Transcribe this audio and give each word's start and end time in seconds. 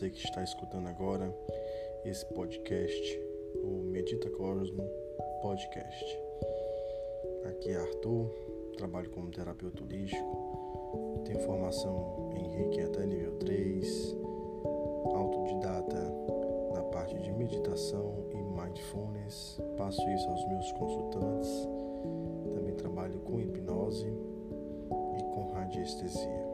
você 0.00 0.08
que 0.08 0.24
está 0.24 0.42
escutando 0.42 0.88
agora 0.88 1.30
esse 2.06 2.24
podcast, 2.32 3.20
o 3.62 3.82
Medita 3.82 4.30
Cosmo 4.30 4.82
Podcast. 5.42 6.18
Aqui 7.44 7.68
é 7.68 7.76
Arthur, 7.76 8.30
trabalho 8.78 9.10
como 9.10 9.30
terapeuta 9.30 9.84
holístico, 9.84 11.22
tenho 11.26 11.38
formação 11.40 12.32
em 12.34 12.48
Reiki 12.48 12.80
até 12.80 13.04
nível 13.04 13.36
3, 13.40 14.16
autodidata 15.14 16.14
na 16.72 16.82
parte 16.84 17.18
de 17.20 17.30
meditação 17.32 18.24
e 18.32 18.36
mindfulness, 18.36 19.60
passo 19.76 20.00
isso 20.08 20.28
aos 20.30 20.48
meus 20.48 20.72
consultantes, 20.72 21.68
também 22.54 22.74
trabalho 22.74 23.18
com 23.18 23.38
hipnose 23.38 24.06
e 24.06 25.22
com 25.34 25.52
radiestesia. 25.52 26.48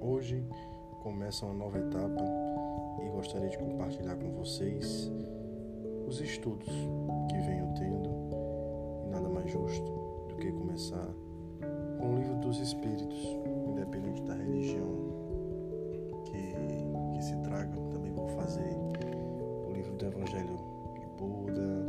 Hoje 0.00 0.44
começa 1.00 1.46
uma 1.46 1.54
nova 1.54 1.78
etapa 1.78 2.22
e 3.02 3.08
gostaria 3.08 3.48
de 3.48 3.58
compartilhar 3.58 4.16
com 4.16 4.30
vocês 4.32 5.10
os 6.06 6.20
estudos 6.20 6.68
que 7.28 7.38
venho 7.38 7.72
tendo 7.74 8.10
e 9.04 9.08
nada 9.08 9.28
mais 9.28 9.50
justo 9.50 9.90
do 10.28 10.36
que 10.36 10.52
começar 10.52 11.08
com 11.98 12.14
o 12.14 12.18
livro 12.18 12.36
dos 12.40 12.58
Espíritos, 12.58 13.18
independente 13.68 14.22
da 14.22 14.34
religião 14.34 14.88
que, 16.24 17.14
que 17.14 17.24
se 17.24 17.36
traga. 17.42 17.74
Também 17.92 18.12
vou 18.12 18.28
fazer 18.28 18.76
o 19.66 19.72
livro 19.72 19.94
do 19.96 20.04
Evangelho 20.04 20.56
de 20.94 21.06
Buda, 21.18 21.84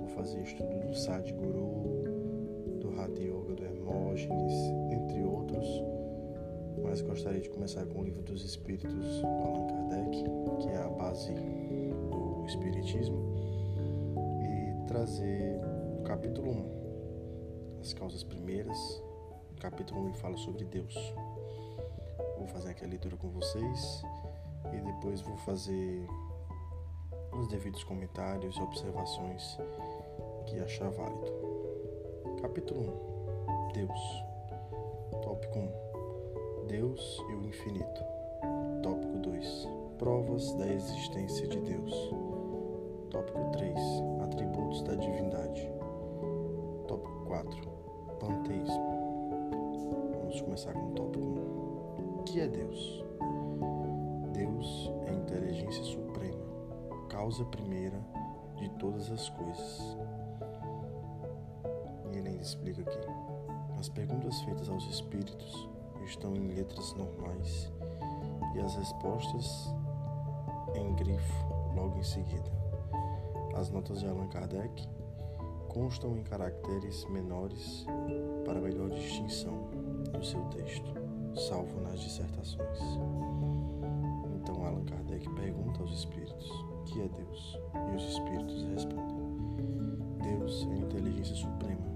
vou 0.00 0.08
fazer 0.08 0.40
estudo 0.42 0.86
do 0.88 0.94
Sadhguru, 0.94 2.80
do 2.80 3.00
Hatha 3.00 3.22
Yoga 3.22 3.54
do 3.54 3.64
Hermógenes, 3.64 4.54
entre 4.90 5.22
outros 5.22 5.99
mas 6.90 7.02
gostaria 7.02 7.40
de 7.40 7.48
começar 7.48 7.86
com 7.86 8.00
o 8.00 8.02
livro 8.02 8.20
dos 8.20 8.44
Espíritos 8.44 8.92
do 9.20 9.26
Allan 9.26 9.68
Kardec, 9.68 10.24
que 10.60 10.68
é 10.70 10.76
a 10.76 10.88
base 10.88 11.32
do 11.32 12.44
Espiritismo, 12.48 13.32
e 14.42 14.88
trazer 14.88 15.60
o 16.00 16.02
capítulo 16.02 16.50
1, 16.50 17.80
as 17.80 17.92
causas 17.92 18.24
primeiras. 18.24 18.76
O 19.52 19.60
capítulo 19.60 20.00
1 20.08 20.14
fala 20.14 20.36
sobre 20.36 20.64
Deus. 20.64 20.96
Vou 22.36 22.48
fazer 22.48 22.70
aqui 22.70 22.84
a 22.84 22.88
leitura 22.88 23.16
com 23.16 23.28
vocês 23.28 24.02
e 24.72 24.80
depois 24.80 25.20
vou 25.20 25.36
fazer 25.36 26.04
os 27.38 27.46
devidos 27.46 27.84
comentários 27.84 28.56
e 28.56 28.60
observações 28.60 29.56
que 30.44 30.58
achar 30.58 30.90
válido. 30.90 31.30
Capítulo 32.42 32.80
1 32.80 33.72
Deus. 33.74 34.24
Tópico 35.22 35.56
1 35.56 35.79
Deus 36.70 37.20
e 37.28 37.34
o 37.34 37.44
infinito. 37.46 38.04
Tópico 38.80 39.18
2. 39.18 39.68
Provas 39.98 40.52
da 40.54 40.68
existência 40.68 41.48
de 41.48 41.60
Deus. 41.62 41.92
Tópico 43.10 43.50
3. 43.50 43.74
Atributos 44.22 44.80
da 44.82 44.94
divindade. 44.94 45.68
Tópico 46.86 47.24
4. 47.26 47.68
Panteísmo. 48.20 49.00
Vamos 50.20 50.40
começar 50.42 50.72
com 50.72 50.90
o 50.90 50.92
tópico 50.92 51.26
1. 51.26 52.20
O 52.20 52.22
que 52.22 52.40
é 52.40 52.46
Deus? 52.46 53.04
Deus 54.32 54.92
é 55.06 55.10
a 55.10 55.14
inteligência 55.14 55.82
suprema, 55.82 56.46
causa 57.08 57.44
primeira 57.46 58.00
de 58.54 58.70
todas 58.78 59.10
as 59.10 59.28
coisas. 59.30 59.96
E 62.12 62.16
ele 62.18 62.28
ainda 62.28 62.42
explica 62.42 62.82
aqui. 62.82 62.98
As 63.76 63.88
perguntas 63.88 64.40
feitas 64.42 64.68
aos 64.68 64.84
espíritos 64.88 65.68
estão 66.10 66.34
em 66.34 66.48
letras 66.48 66.92
normais 66.94 67.70
e 68.54 68.60
as 68.60 68.74
respostas 68.74 69.72
em 70.74 70.92
grifo 70.94 71.46
logo 71.74 71.96
em 71.98 72.02
seguida. 72.02 72.50
As 73.54 73.70
notas 73.70 74.00
de 74.00 74.06
Allan 74.06 74.26
Kardec 74.26 74.88
constam 75.68 76.16
em 76.16 76.22
caracteres 76.24 77.04
menores 77.06 77.86
para 78.44 78.60
melhor 78.60 78.90
distinção 78.90 79.68
do 80.12 80.24
seu 80.24 80.40
texto, 80.46 80.92
salvo 81.48 81.80
nas 81.80 82.00
dissertações. 82.00 82.78
Então 84.34 84.64
Allan 84.66 84.84
Kardec 84.84 85.28
pergunta 85.34 85.80
aos 85.80 85.92
espíritos: 85.92 86.50
"O 86.50 86.84
que 86.86 87.02
é 87.02 87.08
Deus?" 87.08 87.58
E 87.92 87.96
os 87.96 88.02
espíritos 88.02 88.64
respondem: 88.64 89.20
Deus 90.22 90.66
é 90.70 90.74
a 90.74 90.78
inteligência 90.78 91.36
suprema, 91.36 91.86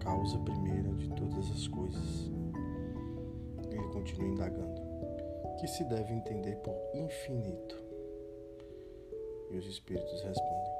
causa 0.00 0.38
primeira 0.38 0.90
de 0.94 1.10
todas 1.10 1.50
as 1.50 1.68
coisas 1.68 2.31
continua 3.92 4.28
indagando. 4.28 4.80
Que 5.58 5.66
se 5.66 5.84
deve 5.84 6.12
entender 6.12 6.56
por 6.56 6.74
infinito? 6.94 7.80
E 9.50 9.56
os 9.56 9.66
espíritos 9.66 10.22
respondem: 10.22 10.72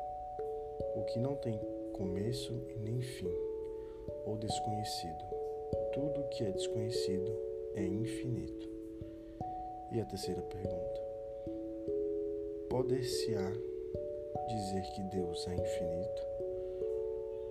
O 0.96 1.04
que 1.04 1.18
não 1.18 1.36
tem 1.36 1.58
começo 1.92 2.52
e 2.68 2.78
nem 2.78 3.00
fim, 3.00 3.32
ou 4.26 4.36
desconhecido. 4.36 5.24
Tudo 5.92 6.28
que 6.30 6.44
é 6.44 6.50
desconhecido 6.50 7.32
é 7.74 7.84
infinito. 7.84 8.68
E 9.92 10.00
a 10.00 10.04
terceira 10.04 10.42
pergunta: 10.42 11.00
Poder-se-á 12.68 13.52
dizer 14.48 14.82
que 14.94 15.02
Deus 15.04 15.46
é 15.46 15.54
infinito? 15.54 16.22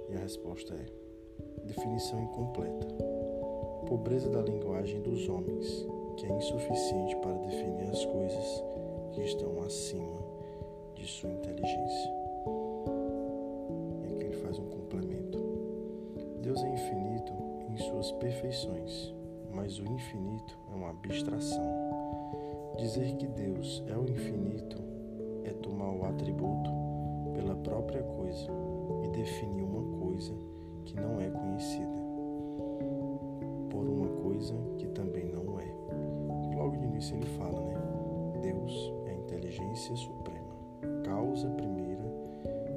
E 0.09 0.15
a 0.15 0.19
resposta 0.19 0.73
é: 0.73 1.65
definição 1.65 2.19
incompleta 2.21 3.20
pobreza 3.91 4.29
da 4.29 4.41
linguagem 4.41 5.01
dos 5.01 5.27
homens, 5.27 5.85
que 6.15 6.25
é 6.25 6.37
insuficiente 6.37 7.13
para 7.17 7.33
definir 7.33 7.89
as 7.89 8.05
coisas 8.05 8.63
que 9.11 9.21
estão 9.21 9.61
acima 9.63 10.17
de 10.95 11.05
sua 11.05 11.29
inteligência. 11.29 12.09
E 14.01 14.13
aqui 14.13 14.23
ele 14.27 14.37
faz 14.37 14.57
um 14.57 14.65
complemento. 14.69 15.37
Deus 16.41 16.63
é 16.63 16.69
infinito 16.69 17.33
em 17.69 17.77
suas 17.79 18.13
perfeições, 18.13 19.13
mas 19.53 19.77
o 19.77 19.83
infinito 19.83 20.57
é 20.71 20.73
uma 20.73 20.91
abstração. 20.91 21.69
Dizer 22.77 23.17
que 23.17 23.27
Deus 23.27 23.83
é 23.89 23.97
o 23.97 24.09
infinito 24.09 24.77
é 25.43 25.49
tomar 25.51 25.91
o 25.91 26.05
atributo 26.05 26.71
pela 27.33 27.55
própria 27.55 28.03
coisa 28.03 28.47
e 29.03 29.09
definir 29.09 29.63
uma 29.63 29.99
coisa 29.99 30.33
que 30.85 30.95
não 30.95 31.19
é 31.19 31.29
conhecida 31.29 32.00
coisa 34.41 34.55
que 34.77 34.87
também 34.87 35.25
não 35.25 35.59
é. 35.59 36.55
Logo 36.55 36.77
de 36.77 36.85
início 36.85 37.15
ele 37.15 37.25
fala, 37.37 37.59
né? 37.61 37.75
Deus 38.41 38.93
é 39.05 39.11
a 39.11 39.13
inteligência 39.13 39.95
suprema, 39.95 40.55
causa 41.03 41.47
primeira 41.49 42.03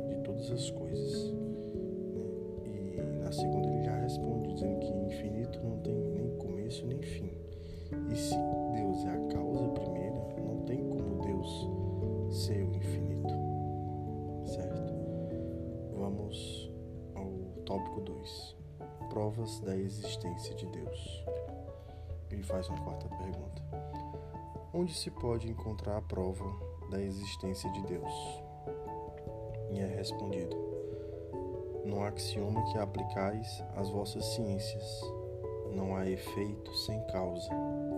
de 0.08 0.16
todas 0.22 0.50
as 0.50 0.70
coisas. 0.70 1.32
Né? 1.32 1.42
E 2.66 3.22
na 3.22 3.32
segunda 3.32 3.68
ele 3.68 3.82
já 3.82 3.96
responde 3.96 4.52
dizendo 4.54 4.78
que 4.80 4.92
infinito 4.92 5.60
não 5.64 5.78
tem 5.78 5.94
nem 5.94 6.36
começo 6.36 6.86
nem 6.86 7.00
fim. 7.02 7.30
E 8.10 8.16
se 8.16 8.34
Deus 8.74 9.04
é 9.04 9.10
a 9.10 9.28
causa 9.28 9.68
primeira, 9.68 10.20
não 10.44 10.58
tem 10.66 10.78
como 10.88 11.22
Deus 11.22 11.68
ser 12.30 12.62
o 12.62 12.74
infinito. 12.74 13.34
Certo? 14.44 14.92
Vamos 15.96 16.70
ao 17.14 17.30
tópico 17.64 18.00
2. 18.02 18.63
Provas 19.14 19.60
da 19.60 19.76
existência 19.76 20.56
de 20.56 20.66
Deus. 20.66 21.24
Ele 22.32 22.42
faz 22.42 22.68
uma 22.68 22.80
quarta 22.80 23.08
pergunta: 23.10 23.62
Onde 24.74 24.92
se 24.92 25.08
pode 25.08 25.48
encontrar 25.48 25.98
a 25.98 26.02
prova 26.02 26.44
da 26.90 27.00
existência 27.00 27.70
de 27.70 27.82
Deus? 27.82 28.12
E 29.70 29.78
é 29.78 29.86
respondido: 29.86 30.56
No 31.84 32.02
axioma 32.02 32.64
que 32.72 32.78
aplicais 32.78 33.62
às 33.76 33.88
vossas 33.88 34.24
ciências, 34.34 35.00
não 35.70 35.94
há 35.94 36.10
efeito 36.10 36.74
sem 36.78 37.00
causa. 37.06 37.48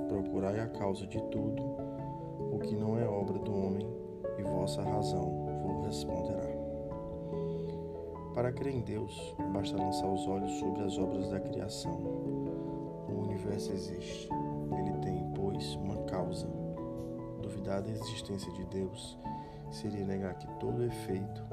Procurai 0.09 0.61
a 0.61 0.69
causa 0.69 1.07
de 1.07 1.23
tudo, 1.31 1.63
o 2.53 2.59
que 2.63 2.77
não 2.77 2.99
é 2.99 3.09
obra 3.09 3.39
do 3.39 3.57
homem, 3.57 3.89
e 4.37 4.43
vossa 4.43 4.83
razão 4.83 5.47
vos 5.63 5.87
responderá. 5.87 6.46
Para 8.37 8.53
crer 8.53 8.73
em 8.73 8.83
Deus, 8.83 9.35
basta 9.53 9.77
lançar 9.77 10.07
os 10.07 10.29
olhos 10.29 10.53
sobre 10.61 10.85
as 10.85 10.97
obras 10.97 11.29
da 11.29 11.41
criação 11.41 12.37
universo 13.37 13.73
existe. 13.73 14.29
Ele 14.79 14.93
tem, 15.01 15.31
pois, 15.35 15.75
uma 15.77 15.97
causa. 16.05 16.49
Duvidar 17.43 17.83
da 17.83 17.91
existência 17.91 18.51
de 18.53 18.65
Deus 18.65 19.19
seria 19.71 20.05
negar 20.05 20.35
que 20.35 20.49
todo 20.59 20.85
efeito 20.85 21.45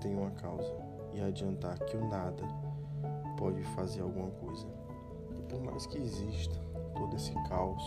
tem 0.00 0.16
uma 0.16 0.30
causa 0.32 0.74
e 1.12 1.20
adiantar 1.20 1.78
que 1.78 1.96
o 1.96 2.08
nada 2.08 2.42
pode 3.36 3.62
fazer 3.74 4.00
alguma 4.00 4.30
coisa. 4.30 4.66
E 5.38 5.42
por 5.42 5.60
mais 5.60 5.86
que 5.86 5.98
exista 5.98 6.58
todo 6.96 7.14
esse 7.14 7.32
caos, 7.48 7.82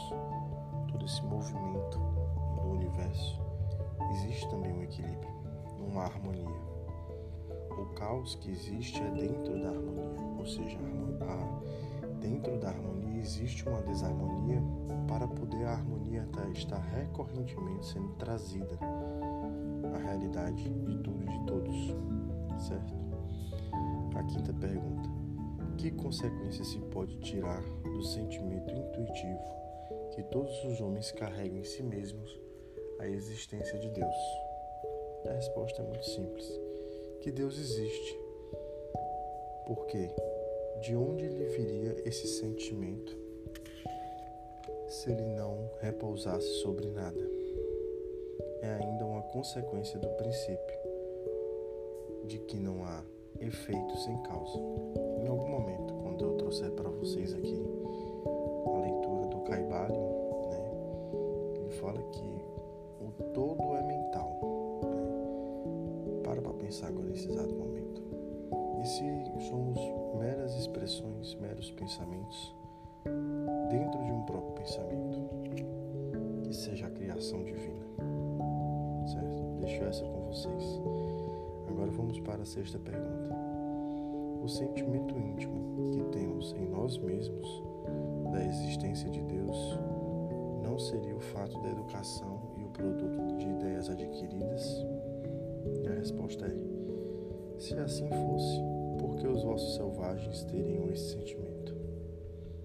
todo 0.91 1.03
esse 1.05 1.23
movimento 1.23 1.99
no 2.63 2.71
universo, 2.71 3.41
existe 4.11 4.47
também 4.49 4.71
um 4.71 4.83
equilíbrio, 4.83 5.33
uma 5.79 6.03
harmonia. 6.03 6.72
Caos 8.03 8.35
que 8.35 8.51
existe 8.51 9.01
é 9.01 9.11
dentro 9.11 9.57
da 9.61 9.69
harmonia, 9.69 10.37
ou 10.37 10.45
seja, 10.45 10.77
a 11.21 12.11
dentro 12.19 12.59
da 12.59 12.67
harmonia 12.67 13.21
existe 13.21 13.65
uma 13.65 13.81
desarmonia 13.81 14.61
para 15.07 15.25
poder 15.25 15.63
a 15.63 15.71
harmonia 15.71 16.27
tá, 16.33 16.45
estar 16.49 16.79
recorrentemente 16.79 17.85
sendo 17.85 18.09
trazida 18.15 18.77
à 19.93 19.97
realidade 19.99 20.69
de 20.69 20.97
tudo 20.97 21.23
e 21.23 21.27
de 21.27 21.45
todos, 21.45 21.75
certo? 22.67 22.93
A 24.17 24.23
quinta 24.23 24.53
pergunta: 24.53 25.09
que 25.77 25.89
consequência 25.91 26.65
se 26.65 26.79
pode 26.79 27.15
tirar 27.19 27.61
do 27.83 28.03
sentimento 28.03 28.69
intuitivo 28.73 29.39
que 30.13 30.23
todos 30.23 30.61
os 30.65 30.81
homens 30.81 31.09
carregam 31.13 31.57
em 31.57 31.63
si 31.63 31.81
mesmos 31.81 32.37
a 32.99 33.07
existência 33.07 33.79
de 33.79 33.89
Deus? 33.91 34.15
A 35.25 35.31
resposta 35.31 35.81
é 35.81 35.85
muito 35.85 36.05
simples: 36.05 36.62
que 37.23 37.31
Deus 37.31 37.57
existe. 37.57 38.19
Por 39.65 39.85
quê? 39.85 40.09
De 40.81 40.93
onde 40.93 41.25
lhe 41.25 41.45
viria 41.45 41.95
esse 42.05 42.27
sentimento 42.27 43.17
se 44.89 45.09
ele 45.09 45.23
não 45.27 45.71
repousasse 45.79 46.47
sobre 46.55 46.89
nada? 46.89 47.31
É 48.61 48.73
ainda 48.73 49.05
uma 49.05 49.21
consequência 49.21 49.97
do 49.97 50.09
princípio 50.09 50.77
de 52.25 52.39
que 52.39 52.57
não 52.57 52.83
há 52.83 53.01
efeito 53.39 53.97
sem 53.99 54.21
causa. 54.23 54.59
Em 55.23 55.27
algum 55.27 55.47
momento, 55.47 55.93
quando 56.03 56.25
eu 56.25 56.35
trouxer 56.35 56.71
para 56.71 56.89
vocês 56.89 57.33
aqui 57.33 57.57
pensar 66.63 66.87
agora 66.87 67.07
nesse 67.07 67.29
exato 67.29 67.53
momento. 67.53 68.01
E 68.81 68.87
se 68.87 69.49
somos 69.49 69.77
meras 70.17 70.55
expressões, 70.55 71.35
meros 71.35 71.71
pensamentos 71.71 72.55
dentro 73.69 74.01
de 74.03 74.11
um 74.11 74.23
próprio 74.23 74.53
pensamento, 74.53 75.19
que 76.43 76.53
seja 76.53 76.87
a 76.87 76.89
criação 76.89 77.43
divina, 77.43 77.85
certo? 79.05 79.43
Deixo 79.59 79.83
essa 79.83 80.05
com 80.05 80.21
vocês. 80.27 80.81
Agora 81.67 81.91
vamos 81.91 82.19
para 82.21 82.43
a 82.43 82.45
sexta 82.45 82.79
pergunta. 82.79 83.35
O 84.41 84.47
sentimento 84.47 85.17
íntimo 85.17 85.91
que 85.91 86.03
temos 86.17 86.53
em 86.53 86.65
nós 86.67 86.97
mesmos 86.97 87.63
da 88.31 88.43
existência 88.45 89.09
de 89.09 89.21
Deus 89.21 89.57
não 90.61 90.79
seria 90.79 91.15
o 91.15 91.19
fato 91.19 91.59
da 91.61 91.69
educação 91.69 92.41
e 92.57 92.63
o 92.63 92.69
produto 92.69 93.37
de 93.37 93.47
ideias 93.49 93.89
adquiridas? 93.89 94.92
E 95.93 95.95
a 95.95 95.99
resposta 95.99 96.45
é: 96.45 97.59
se 97.59 97.75
assim 97.75 98.09
fosse, 98.09 98.61
por 98.99 99.15
que 99.17 99.27
os 99.27 99.43
vossos 99.43 99.75
selvagens 99.75 100.43
teriam 100.45 100.89
esse 100.91 101.11
sentimento? 101.11 101.75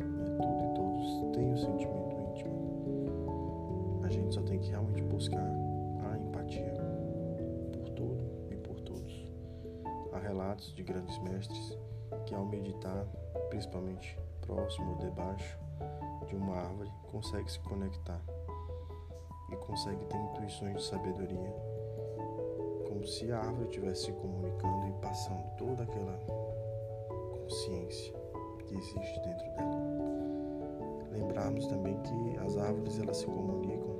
É, 0.00 0.04
tudo 0.40 0.64
e 0.64 0.74
todos 0.74 1.36
têm 1.36 1.52
o 1.52 1.58
sentimento 1.58 2.16
íntimo. 2.16 4.00
A 4.02 4.08
gente 4.08 4.34
só 4.34 4.40
tem 4.42 4.58
que 4.58 4.70
realmente 4.70 5.02
buscar 5.02 5.58
relatos 10.58 10.74
de 10.74 10.82
grandes 10.82 11.18
mestres 11.18 11.78
que, 12.26 12.34
ao 12.34 12.44
meditar, 12.44 13.06
principalmente 13.48 14.18
próximo 14.40 14.92
ou 14.92 14.98
debaixo 14.98 15.58
de 16.26 16.36
uma 16.36 16.56
árvore, 16.56 16.90
consegue 17.10 17.50
se 17.50 17.60
conectar 17.60 18.20
e 19.50 19.56
consegue 19.56 20.04
ter 20.06 20.16
intuições 20.16 20.76
de 20.76 20.82
sabedoria, 20.82 21.54
como 22.98 23.06
se 23.06 23.30
a 23.30 23.38
árvore 23.38 23.68
estivesse 23.68 24.06
se 24.06 24.12
comunicando 24.12 24.88
e 24.88 24.92
passando 25.00 25.44
toda 25.56 25.84
aquela 25.84 26.18
consciência 27.30 28.12
que 28.66 28.74
existe 28.74 29.20
dentro 29.20 29.46
dela. 29.52 31.08
Lembrarmos 31.12 31.68
também 31.68 31.96
que 32.00 32.38
as 32.38 32.56
árvores 32.56 32.98
elas 32.98 33.18
se 33.18 33.26
comunicam 33.26 33.94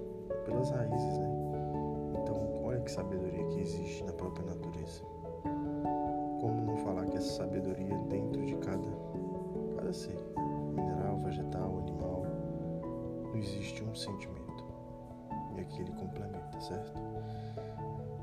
pelas 0.45 0.71
raízes, 0.71 1.19
né? 1.19 1.31
Então, 2.21 2.65
olha 2.65 2.81
que 2.81 2.91
sabedoria 2.91 3.47
que 3.47 3.61
existe 3.61 4.03
na 4.03 4.13
própria 4.15 4.47
natureza 4.47 5.05
como 6.41 6.65
não 6.65 6.77
falar 6.79 7.07
que 7.07 7.17
essa 7.17 7.37
sabedoria 7.37 7.97
dentro 8.09 8.45
de 8.45 8.57
cada, 8.57 8.89
cada 9.77 9.93
ser, 9.93 10.19
mineral, 10.73 11.19
vegetal, 11.19 11.79
animal, 11.79 12.23
não 13.29 13.37
existe 13.37 13.85
um 13.85 13.95
sentimento. 13.95 14.65
E 15.57 15.61
aqui 15.61 15.83
ele 15.83 15.93
complementa, 15.93 16.61
certo? 16.61 16.93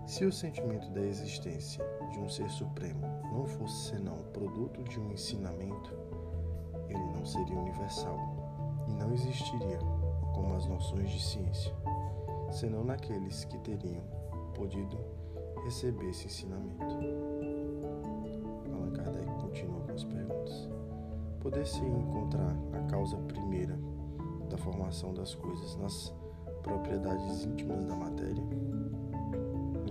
Se 0.05 0.25
o 0.25 0.31
sentimento 0.31 0.89
da 0.91 1.01
existência 1.01 1.83
de 2.11 2.19
um 2.19 2.29
ser 2.29 2.49
supremo 2.49 3.05
não 3.31 3.45
fosse 3.45 3.89
senão 3.89 4.15
produto 4.33 4.83
de 4.83 4.99
um 4.99 5.11
ensinamento, 5.11 5.93
ele 6.87 7.05
não 7.15 7.25
seria 7.25 7.57
universal 7.57 8.17
e 8.87 8.93
não 8.93 9.11
existiria 9.13 9.79
como 10.33 10.55
as 10.55 10.67
noções 10.67 11.09
de 11.09 11.21
ciência, 11.21 11.73
senão 12.51 12.83
naqueles 12.83 13.45
que 13.45 13.57
teriam 13.59 14.03
podido 14.53 14.97
receber 15.63 16.09
esse 16.09 16.27
ensinamento 16.27 16.85
continua 19.55 19.79
com 19.81 19.91
as 19.93 20.03
perguntas. 20.03 20.69
Poder-se 21.39 21.79
encontrar 21.79 22.55
a 22.73 22.91
causa 22.91 23.15
primeira 23.17 23.79
da 24.49 24.57
formação 24.57 25.13
das 25.13 25.33
coisas 25.33 25.77
nas 25.77 26.13
propriedades 26.61 27.45
íntimas 27.45 27.85
da 27.85 27.95
matéria? 27.95 28.43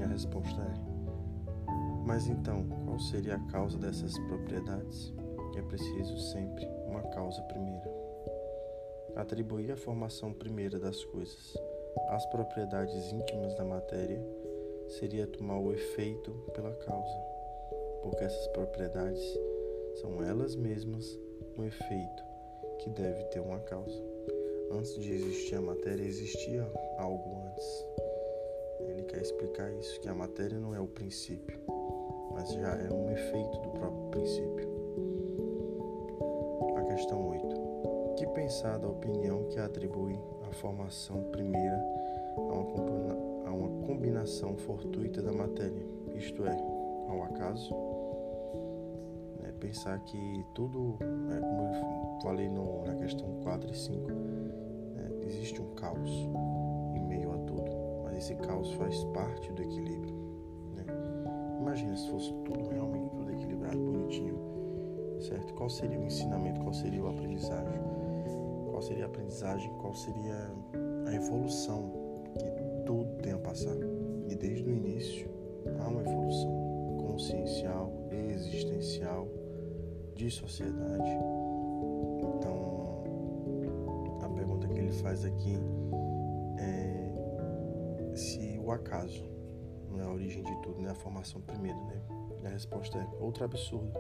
Minha 0.04 0.16
resposta 0.16 0.60
é: 0.60 1.66
Mas 2.04 2.26
então, 2.26 2.68
qual 2.84 3.00
seria 3.00 3.36
a 3.36 3.46
causa 3.50 3.78
dessas 3.78 4.18
propriedades? 4.18 5.14
É 5.56 5.62
preciso 5.62 6.18
sempre 6.18 6.68
uma 6.86 7.00
causa 7.04 7.40
primeira. 7.44 7.90
Atribuir 9.16 9.72
a 9.72 9.76
formação 9.78 10.30
primeira 10.34 10.78
das 10.78 11.02
coisas 11.06 11.54
às 12.10 12.26
propriedades 12.26 13.12
íntimas 13.12 13.54
da 13.54 13.64
matéria 13.64 14.22
seria 14.88 15.26
tomar 15.26 15.58
o 15.58 15.72
efeito 15.72 16.32
pela 16.52 16.74
causa, 16.74 17.18
porque 18.02 18.24
essas 18.24 18.46
propriedades 18.48 19.24
são 20.02 20.22
elas 20.22 20.54
mesmas 20.54 21.18
um 21.56 21.64
efeito 21.64 22.24
que 22.80 22.90
deve 22.90 23.24
ter 23.30 23.40
uma 23.40 23.60
causa. 23.60 24.04
Antes 24.70 24.98
de 24.98 25.12
existir 25.12 25.54
a 25.54 25.62
matéria, 25.62 26.04
existia 26.04 26.70
algo 26.98 27.38
antes. 27.46 28.03
Explicar 29.24 29.72
isso, 29.72 29.98
que 30.02 30.08
a 30.10 30.14
matéria 30.14 30.58
não 30.60 30.74
é 30.74 30.80
o 30.80 30.86
princípio, 30.86 31.58
mas 32.34 32.52
já 32.52 32.74
é 32.74 32.92
um 32.92 33.10
efeito 33.10 33.58
do 33.58 33.70
próprio 33.70 34.10
princípio. 34.10 34.68
A 36.76 36.82
questão 36.82 37.30
8. 37.30 38.14
Que 38.18 38.26
pensar 38.26 38.78
da 38.78 38.86
opinião 38.86 39.44
que 39.48 39.58
atribui 39.58 40.20
a 40.46 40.52
formação 40.52 41.22
primeira 41.32 41.82
a 42.36 43.50
uma, 43.50 43.86
combinação 43.86 44.58
fortuita 44.58 45.22
da 45.22 45.32
matéria, 45.32 45.86
isto 46.14 46.44
é, 46.44 46.56
ao 47.08 47.22
acaso? 47.22 47.74
pensar 49.58 49.98
que 50.00 50.44
tudo, 50.54 50.98
né, 51.00 51.40
como 51.40 51.62
eu 51.62 52.20
falei 52.20 52.50
no, 52.50 52.84
na 52.84 52.94
questão 52.96 53.40
4 53.42 53.70
e 53.70 53.74
5, 53.74 54.12
né, 54.12 55.10
existe 55.22 55.62
um 55.62 55.74
caos 55.74 56.10
esse 58.24 58.34
caos 58.36 58.72
faz 58.72 59.04
parte 59.12 59.52
do 59.52 59.62
equilíbrio. 59.62 60.14
Né? 60.74 60.84
Imagina 61.60 61.94
se 61.94 62.08
fosse 62.08 62.32
tudo 62.44 62.70
realmente 62.70 63.10
tudo 63.10 63.30
equilibrado, 63.30 63.76
bonitinho, 63.76 64.38
certo? 65.20 65.52
Qual 65.52 65.68
seria 65.68 66.00
o 66.00 66.04
ensinamento, 66.04 66.58
qual 66.62 66.72
seria 66.72 67.02
o 67.02 67.08
aprendizagem? 67.08 67.82
Qual 68.70 68.80
seria 68.80 69.04
a 69.04 69.08
aprendizagem, 69.08 69.70
qual 69.74 69.94
seria 69.94 70.50
a 71.06 71.14
evolução 71.14 71.92
que 72.38 72.46
tudo 72.86 73.14
tem 73.22 73.34
a 73.34 73.38
passar? 73.38 73.76
E 74.26 74.34
desde 74.34 74.64
o 74.64 74.72
início 74.72 75.28
há 75.80 75.88
uma 75.88 76.00
evolução 76.00 76.96
consciencial, 77.06 77.92
existencial, 78.10 79.28
de 80.14 80.30
sociedade. 80.30 81.10
Então, 82.38 83.04
a 84.22 84.28
pergunta 84.30 84.66
que 84.68 84.78
ele 84.78 84.92
faz 84.92 85.26
aqui 85.26 85.58
o 88.64 88.72
acaso 88.72 89.22
não 89.90 90.00
é 90.00 90.04
a 90.04 90.10
origem 90.10 90.42
de 90.42 90.56
tudo, 90.62 90.80
não 90.80 90.88
é 90.88 90.92
a 90.92 90.94
formação 90.94 91.40
primeiro, 91.42 91.78
né? 91.84 92.00
E 92.42 92.46
a 92.46 92.50
resposta 92.50 92.98
é 92.98 93.06
outro 93.20 93.44
absurdo. 93.44 93.92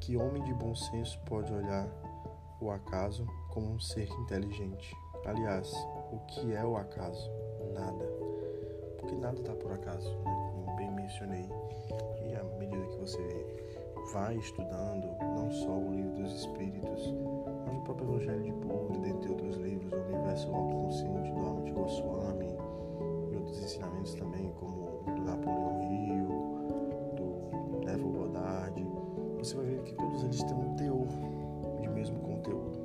Que 0.00 0.16
homem 0.16 0.42
de 0.44 0.54
bom 0.54 0.74
senso 0.74 1.18
pode 1.26 1.52
olhar 1.52 1.88
o 2.60 2.70
acaso 2.70 3.26
como 3.50 3.72
um 3.72 3.80
ser 3.80 4.08
inteligente? 4.08 4.94
Aliás, 5.24 5.72
o 6.12 6.20
que 6.28 6.54
é 6.54 6.64
o 6.64 6.76
acaso? 6.76 7.28
Nada. 7.74 8.06
Porque 8.98 9.16
nada 9.16 9.40
está 9.40 9.52
por 9.54 9.72
acaso, 9.72 10.08
né? 10.18 10.50
como 10.54 10.76
bem 10.76 10.90
mencionei. 10.92 11.48
E 12.24 12.34
à 12.36 12.44
medida 12.58 12.86
que 12.86 12.98
você 12.98 13.46
vai 14.12 14.36
estudando 14.36 15.08
não 15.34 15.50
só 15.50 15.76
o 15.76 15.92
livro 15.92 16.22
dos 16.22 16.32
Espíritos, 16.32 17.12
mas 17.66 17.76
o 17.76 17.80
próprio 17.80 18.14
Evangelho 18.14 18.44
de 18.44 18.52
Buda, 18.52 18.98
dentre 19.00 19.30
outros 19.30 19.56
livros, 19.56 19.92
o 19.92 19.96
Universo 19.96 20.54
Autoconsciente 20.54 21.32
do 21.32 21.40
Arnold 21.40 21.72
Goswami 21.72 22.55
ensinamentos 23.66 24.14
também, 24.14 24.52
como 24.60 25.02
do 25.04 25.22
Napoleão 25.22 25.80
Rio, 25.88 26.28
do 27.16 27.84
Neville 27.84 28.12
Goddard, 28.12 28.86
você 29.38 29.56
vai 29.56 29.66
ver 29.66 29.82
que 29.82 29.94
todos 29.94 30.22
eles 30.22 30.42
têm 30.44 30.56
um 30.56 30.76
teor 30.76 31.08
de 31.80 31.88
mesmo 31.88 32.20
conteúdo, 32.20 32.78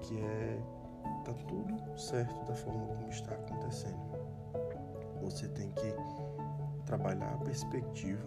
que 0.00 0.18
é 0.20 0.60
tá 1.24 1.32
tudo 1.46 1.98
certo 1.98 2.44
da 2.46 2.54
forma 2.54 2.86
como 2.86 3.08
está 3.08 3.34
acontecendo. 3.34 4.00
Você 5.22 5.46
tem 5.48 5.70
que 5.70 5.94
trabalhar 6.84 7.34
a 7.34 7.38
perspectiva, 7.38 8.26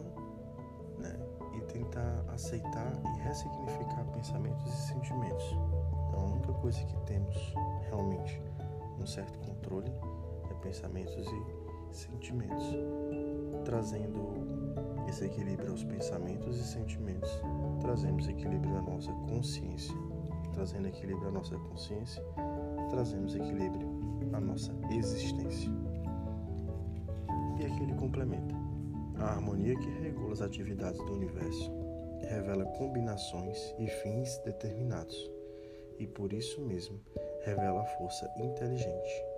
né, 0.99 1.17
e 1.57 1.61
tentar 1.73 2.23
aceitar 2.33 2.93
e 3.17 3.19
ressignificar 3.21 4.05
pensamentos 4.13 4.71
e 4.71 4.87
sentimentos. 4.87 5.45
É 6.13 6.15
a 6.15 6.23
única 6.23 6.53
coisa 6.53 6.81
que 6.85 6.97
temos 7.01 7.53
realmente 7.89 8.41
um 9.01 9.05
certo 9.05 9.37
controle 9.39 9.91
pensamentos 10.61 11.27
e 11.27 11.95
sentimentos, 11.95 12.65
trazendo 13.65 14.31
esse 15.07 15.25
equilíbrio 15.25 15.71
aos 15.71 15.83
pensamentos 15.83 16.57
e 16.57 16.63
sentimentos, 16.63 17.29
trazemos 17.81 18.27
equilíbrio 18.27 18.77
à 18.77 18.81
nossa 18.81 19.11
consciência. 19.11 19.95
Trazendo 20.53 20.87
equilíbrio 20.87 21.29
à 21.29 21.31
nossa 21.31 21.57
consciência, 21.57 22.23
trazemos 22.89 23.35
equilíbrio 23.35 23.87
à 24.33 24.39
nossa 24.39 24.71
existência. 24.91 25.71
E 27.59 27.65
aqui 27.65 27.83
ele 27.83 27.95
complementa. 27.95 28.55
A 29.17 29.33
harmonia 29.33 29.77
que 29.77 29.89
regula 30.01 30.33
as 30.33 30.41
atividades 30.41 30.99
do 30.99 31.13
universo 31.13 31.71
revela 32.21 32.65
combinações 32.77 33.73
e 33.79 33.87
fins 33.87 34.37
determinados, 34.39 35.31
e 35.99 36.07
por 36.07 36.33
isso 36.33 36.61
mesmo 36.61 36.99
revela 37.43 37.81
a 37.81 37.85
força 37.97 38.29
inteligente. 38.37 39.30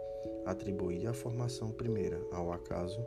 Atribuir 0.46 1.08
a 1.08 1.14
formação 1.14 1.72
primeira 1.72 2.20
ao 2.32 2.52
acaso 2.52 3.00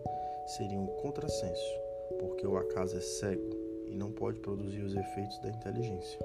seria 0.47 0.78
um 0.78 0.87
contrassenso, 0.87 1.81
porque 2.19 2.47
o 2.47 2.57
acaso 2.57 2.97
é 2.97 3.00
cego 3.00 3.50
e 3.87 3.95
não 3.95 4.11
pode 4.11 4.38
produzir 4.40 4.83
os 4.83 4.97
efeitos 4.97 5.38
da 5.40 5.50
inteligência. 5.50 6.19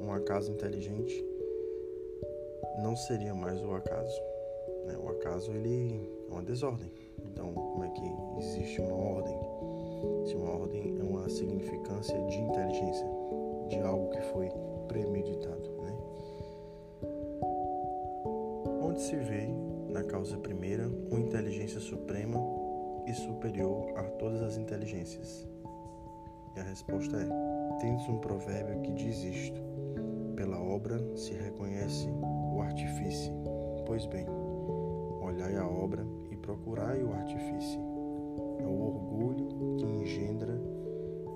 Um 0.00 0.12
acaso 0.12 0.52
inteligente 0.52 1.24
não 2.82 2.96
seria 2.96 3.34
mais 3.34 3.62
o 3.62 3.72
acaso. 3.74 4.20
Né? 4.86 4.96
O 4.96 5.08
acaso 5.08 5.52
ele 5.52 6.08
é 6.28 6.32
uma 6.32 6.42
desordem. 6.42 6.90
Então, 7.24 7.52
como 7.52 7.84
é 7.84 7.90
que 7.90 8.38
existe 8.38 8.80
uma 8.80 8.94
ordem? 8.94 9.38
Se 10.26 10.34
uma 10.34 10.50
ordem 10.52 10.96
é 10.98 11.02
uma 11.02 11.28
significância 11.28 12.18
de 12.26 12.36
inteligência, 12.36 13.06
de 13.68 13.78
algo 13.80 14.10
que 14.10 14.20
foi 14.32 14.48
premeditado, 14.86 15.70
né? 15.82 15.92
Onde 18.82 19.00
se 19.00 19.16
vê 19.16 19.48
na 19.88 20.02
causa 20.04 20.36
primeira 20.38 20.88
uma 21.10 21.20
inteligência 21.20 21.80
suprema 21.80 22.38
e 23.06 23.14
superior 23.14 23.92
a 23.96 24.02
todas 24.02 24.42
as 24.42 24.56
inteligências? 24.56 25.48
E 26.56 26.60
a 26.60 26.62
resposta 26.62 27.16
é: 27.16 27.78
tendes 27.80 28.08
um 28.08 28.18
provérbio 28.18 28.80
que 28.82 28.92
diz 28.92 29.22
isto: 29.22 29.60
pela 30.36 30.60
obra 30.60 30.98
se 31.16 31.32
reconhece 31.32 32.08
o 32.54 32.60
artifício. 32.60 33.32
Pois 33.86 34.06
bem, 34.06 34.26
olhai 35.20 35.56
a 35.56 35.66
obra 35.66 36.06
e 36.30 36.36
procurai 36.36 37.02
o 37.02 37.12
artifício. 37.12 37.80
É 38.60 38.66
o 38.66 38.80
orgulho 38.80 39.76
que 39.78 39.84
engendra 39.84 40.60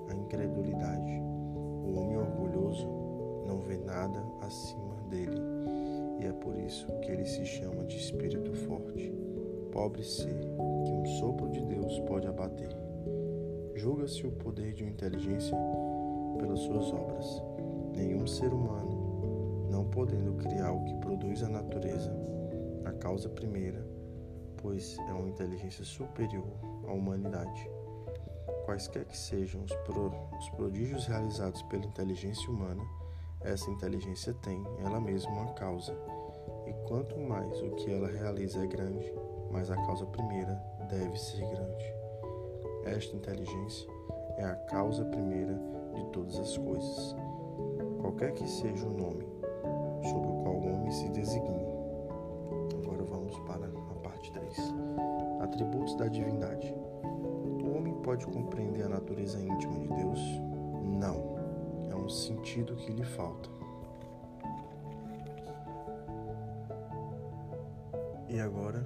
a 0.09 0.13
incredulidade. 0.13 1.21
O 1.85 1.95
homem 1.97 2.17
orgulhoso 2.17 2.87
não 3.45 3.59
vê 3.59 3.77
nada 3.77 4.23
acima 4.41 4.95
dele, 5.09 5.41
e 6.23 6.27
é 6.27 6.31
por 6.31 6.57
isso 6.57 6.87
que 7.01 7.11
ele 7.11 7.25
se 7.25 7.45
chama 7.45 7.83
de 7.83 7.97
espírito 7.97 8.53
forte. 8.53 9.13
Pobre 9.73 10.03
ser 10.03 10.39
que 10.85 10.91
um 10.91 11.05
sopro 11.19 11.49
de 11.49 11.61
Deus 11.65 11.99
pode 12.01 12.27
abater. 12.27 12.69
Julga-se 13.75 14.25
o 14.25 14.31
poder 14.31 14.73
de 14.73 14.83
uma 14.83 14.91
inteligência 14.91 15.57
pelas 16.39 16.59
suas 16.59 16.93
obras. 16.93 17.43
Nenhum 17.93 18.25
ser 18.25 18.53
humano, 18.53 19.67
não 19.69 19.83
podendo 19.89 20.33
criar 20.35 20.71
o 20.71 20.85
que 20.85 20.95
produz 20.95 21.43
a 21.43 21.49
natureza, 21.49 22.15
a 22.85 22.93
causa 22.93 23.27
primeira, 23.27 23.85
pois 24.57 24.97
é 25.09 25.11
uma 25.11 25.27
inteligência 25.27 25.83
superior 25.83 26.47
à 26.87 26.93
humanidade. 26.93 27.69
Quaisquer 28.65 29.03
que 29.05 29.17
sejam 29.17 29.61
os, 29.63 29.75
pro, 29.85 30.09
os 30.39 30.49
prodígios 30.51 31.05
realizados 31.05 31.61
pela 31.63 31.85
inteligência 31.85 32.49
humana, 32.49 32.83
essa 33.41 33.69
inteligência 33.69 34.33
tem, 34.35 34.63
ela 34.79 35.01
mesma, 35.01 35.31
uma 35.31 35.53
causa. 35.53 35.93
Quanto 36.87 37.17
mais 37.19 37.61
o 37.61 37.71
que 37.71 37.91
ela 37.91 38.07
realiza 38.07 38.63
é 38.63 38.67
grande, 38.67 39.13
mas 39.51 39.71
a 39.71 39.75
causa 39.85 40.05
primeira 40.05 40.61
deve 40.89 41.17
ser 41.17 41.45
grande. 41.47 41.93
Esta 42.85 43.15
inteligência 43.15 43.89
é 44.37 44.43
a 44.43 44.55
causa 44.55 45.05
primeira 45.05 45.59
de 45.93 46.05
todas 46.07 46.37
as 46.39 46.57
coisas, 46.57 47.15
qualquer 48.01 48.33
que 48.33 48.47
seja 48.47 48.85
o 48.85 48.93
nome 48.93 49.25
sob 50.03 50.27
o 50.27 50.43
qual 50.43 50.55
o 50.55 50.73
homem 50.73 50.91
se 50.91 51.07
designe. 51.09 51.65
Agora 52.83 53.03
vamos 53.03 53.37
para 53.39 53.65
a 53.65 53.95
parte 54.03 54.31
3. 54.31 54.57
Atributos 55.41 55.95
da 55.95 56.07
divindade. 56.07 56.73
O 57.63 57.77
homem 57.77 57.93
pode 58.01 58.25
compreender 58.27 58.83
a 58.83 58.89
natureza 58.89 59.39
íntima 59.39 59.79
de 59.79 59.87
Deus? 59.87 60.19
Não. 60.99 61.33
É 61.89 61.95
um 61.95 62.09
sentido 62.09 62.75
que 62.75 62.91
lhe 62.91 63.03
falta. 63.03 63.52
E 68.33 68.39
agora 68.39 68.83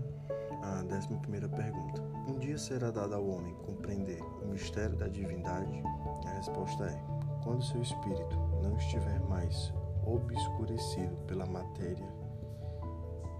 a 0.62 0.84
décima 0.84 1.18
primeira 1.20 1.48
pergunta. 1.48 2.04
Um 2.28 2.38
dia 2.38 2.58
será 2.58 2.92
dado 2.92 3.16
ao 3.16 3.26
homem 3.26 3.56
compreender 3.66 4.22
o 4.44 4.48
mistério 4.50 4.98
da 4.98 5.08
divindade? 5.08 5.82
A 6.26 6.32
resposta 6.32 6.84
é: 6.84 7.02
quando 7.46 7.64
seu 7.64 7.82
espírito 7.82 8.38
não 8.62 8.76
estiver 8.76 9.22
mais 9.22 9.74
obscurecido 10.06 11.16
pela 11.28 11.46
matéria 11.46 12.14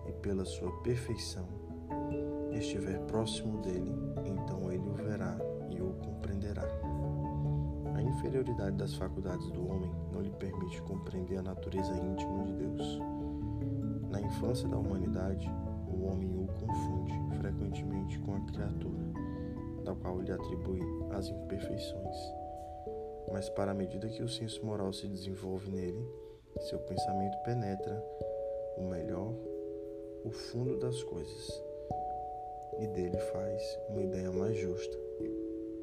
e 0.08 0.14
pela 0.14 0.46
sua 0.46 0.72
perfeição, 0.82 1.46
estiver 2.54 3.00
próximo 3.08 3.58
dele, 3.62 3.94
então 4.26 4.72
ele 4.72 4.88
o 4.88 4.94
verá 4.94 5.38
e 5.70 5.82
o 5.82 5.92
compreenderá. 5.96 6.64
A 7.96 8.02
inferioridade 8.02 8.78
das 8.78 8.94
faculdades 8.94 9.52
do 9.52 9.70
homem 9.70 9.92
não 10.14 10.22
lhe 10.22 10.32
permite 10.32 10.82
compreender 10.84 11.40
a 11.40 11.44
natureza 11.44 11.92
íntima 11.98 12.46
de 12.46 12.54
Deus. 12.54 13.02
Na 14.10 14.22
infância 14.22 14.70
da 14.70 14.78
humanidade, 14.78 15.52
o 16.08 16.12
homem 16.12 16.30
o 16.40 16.48
confunde 16.48 17.14
frequentemente 17.38 18.18
com 18.20 18.36
a 18.36 18.40
criatura, 18.52 19.04
da 19.84 19.94
qual 19.94 20.22
lhe 20.22 20.32
atribui 20.32 20.82
as 21.12 21.28
imperfeições. 21.28 22.16
Mas, 23.32 23.50
para 23.50 23.72
a 23.72 23.76
medida 23.76 24.08
que 24.08 24.24
o 24.24 24.30
senso 24.30 24.66
moral 24.66 24.94
se 24.94 25.08
desenvolve 25.08 25.70
nele, 25.70 26.08
seu 26.62 26.80
pensamento 26.80 27.38
penetra 27.44 28.04
o 28.78 28.84
melhor, 28.84 29.34
o 30.24 30.32
fundo 30.32 30.78
das 30.78 31.04
coisas, 31.04 31.64
e 32.80 32.88
dele 32.88 33.18
faz 33.18 33.80
uma 33.90 34.02
ideia 34.02 34.32
mais 34.32 34.58
justa 34.58 34.98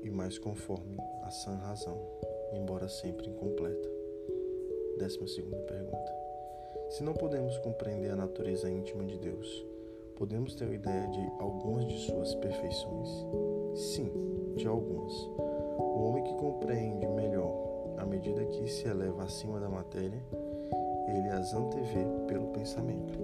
e 0.02 0.10
mais 0.10 0.38
conforme 0.38 0.96
a 1.22 1.30
sã 1.30 1.54
razão, 1.54 1.98
embora 2.52 2.88
sempre 2.88 3.28
incompleta. 3.28 3.88
Décima 4.98 5.26
segunda 5.26 5.58
pergunta. 5.58 6.12
Se 6.90 7.02
não 7.02 7.14
podemos 7.14 7.58
compreender 7.58 8.10
a 8.10 8.16
natureza 8.16 8.70
íntima 8.70 9.04
de 9.04 9.18
Deus, 9.18 9.73
Podemos 10.16 10.54
ter 10.54 10.73
ideia 10.73 11.09
de 11.09 11.28
algumas 11.40 11.85
de 11.87 11.99
suas 12.06 12.37
perfeições? 12.37 13.09
Sim, 13.75 14.12
de 14.54 14.66
algumas. 14.68 15.12
O 15.76 16.09
homem 16.09 16.23
que 16.23 16.35
compreende 16.35 17.04
melhor 17.09 17.52
à 17.99 18.06
medida 18.06 18.44
que 18.44 18.68
se 18.68 18.87
eleva 18.87 19.25
acima 19.25 19.59
da 19.59 19.68
matéria, 19.68 20.23
ele 21.09 21.28
as 21.30 21.52
antevê 21.52 22.06
pelo 22.28 22.47
pensamento. 22.49 23.18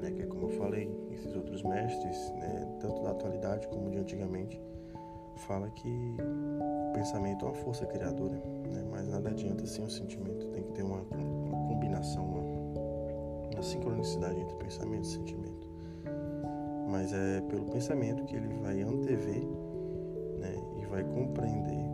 Né? 0.00 0.12
Que 0.12 0.22
é 0.22 0.26
como 0.26 0.44
eu 0.44 0.50
falei, 0.50 0.88
esses 1.10 1.34
outros 1.34 1.64
mestres, 1.64 2.32
né? 2.34 2.78
tanto 2.80 3.02
da 3.02 3.10
atualidade 3.10 3.66
como 3.66 3.90
de 3.90 3.98
antigamente, 3.98 4.62
fala 5.48 5.68
que 5.70 6.16
o 6.20 6.92
pensamento 6.92 7.44
é 7.44 7.48
uma 7.48 7.54
força 7.56 7.84
criadora, 7.86 8.40
né? 8.72 8.84
mas 8.88 9.08
nada 9.08 9.30
adianta 9.30 9.66
sem 9.66 9.84
o 9.84 9.90
sentimento, 9.90 10.46
tem 10.50 10.62
que 10.62 10.72
ter 10.74 10.84
uma, 10.84 11.00
uma 11.00 11.68
combinação, 11.68 12.24
uma, 12.24 13.50
uma 13.52 13.62
sincronicidade 13.62 14.38
entre 14.38 14.54
pensamento 14.58 15.02
e 15.02 15.08
sentimento 15.08 15.53
mas 16.94 17.12
é 17.12 17.40
pelo 17.40 17.64
pensamento 17.64 18.24
que 18.24 18.36
ele 18.36 18.46
vai 18.62 18.80
antever 18.80 19.42
né, 20.38 20.54
e 20.80 20.86
vai 20.86 21.02
compreender 21.02 21.90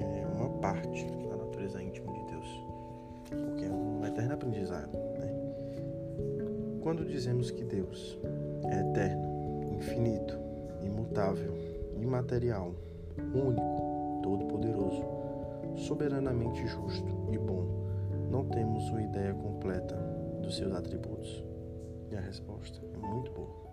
é, 0.00 0.26
uma 0.26 0.48
parte 0.58 1.06
da 1.28 1.36
natureza 1.36 1.80
íntima 1.80 2.12
de 2.12 2.24
Deus, 2.32 2.66
porque 3.30 3.64
é 3.64 3.70
um 3.70 4.04
eterno 4.04 4.34
aprendizado. 4.34 4.90
Né? 4.92 5.32
Quando 6.82 7.04
dizemos 7.04 7.52
que 7.52 7.62
Deus 7.62 8.18
é 8.64 8.80
eterno, 8.90 9.72
infinito, 9.72 10.36
imutável, 10.82 11.54
imaterial, 12.00 12.74
único, 13.32 14.20
todo-poderoso, 14.20 15.04
soberanamente 15.76 16.66
justo 16.66 17.28
e 17.30 17.38
bom, 17.38 17.68
não 18.32 18.44
temos 18.46 18.90
uma 18.90 19.00
ideia 19.00 19.32
completa 19.32 19.94
dos 20.42 20.56
seus 20.56 20.74
atributos? 20.74 21.44
E 22.10 22.16
a 22.16 22.20
resposta 22.20 22.80
é 22.94 22.98
muito 22.98 23.30
boa. 23.30 23.63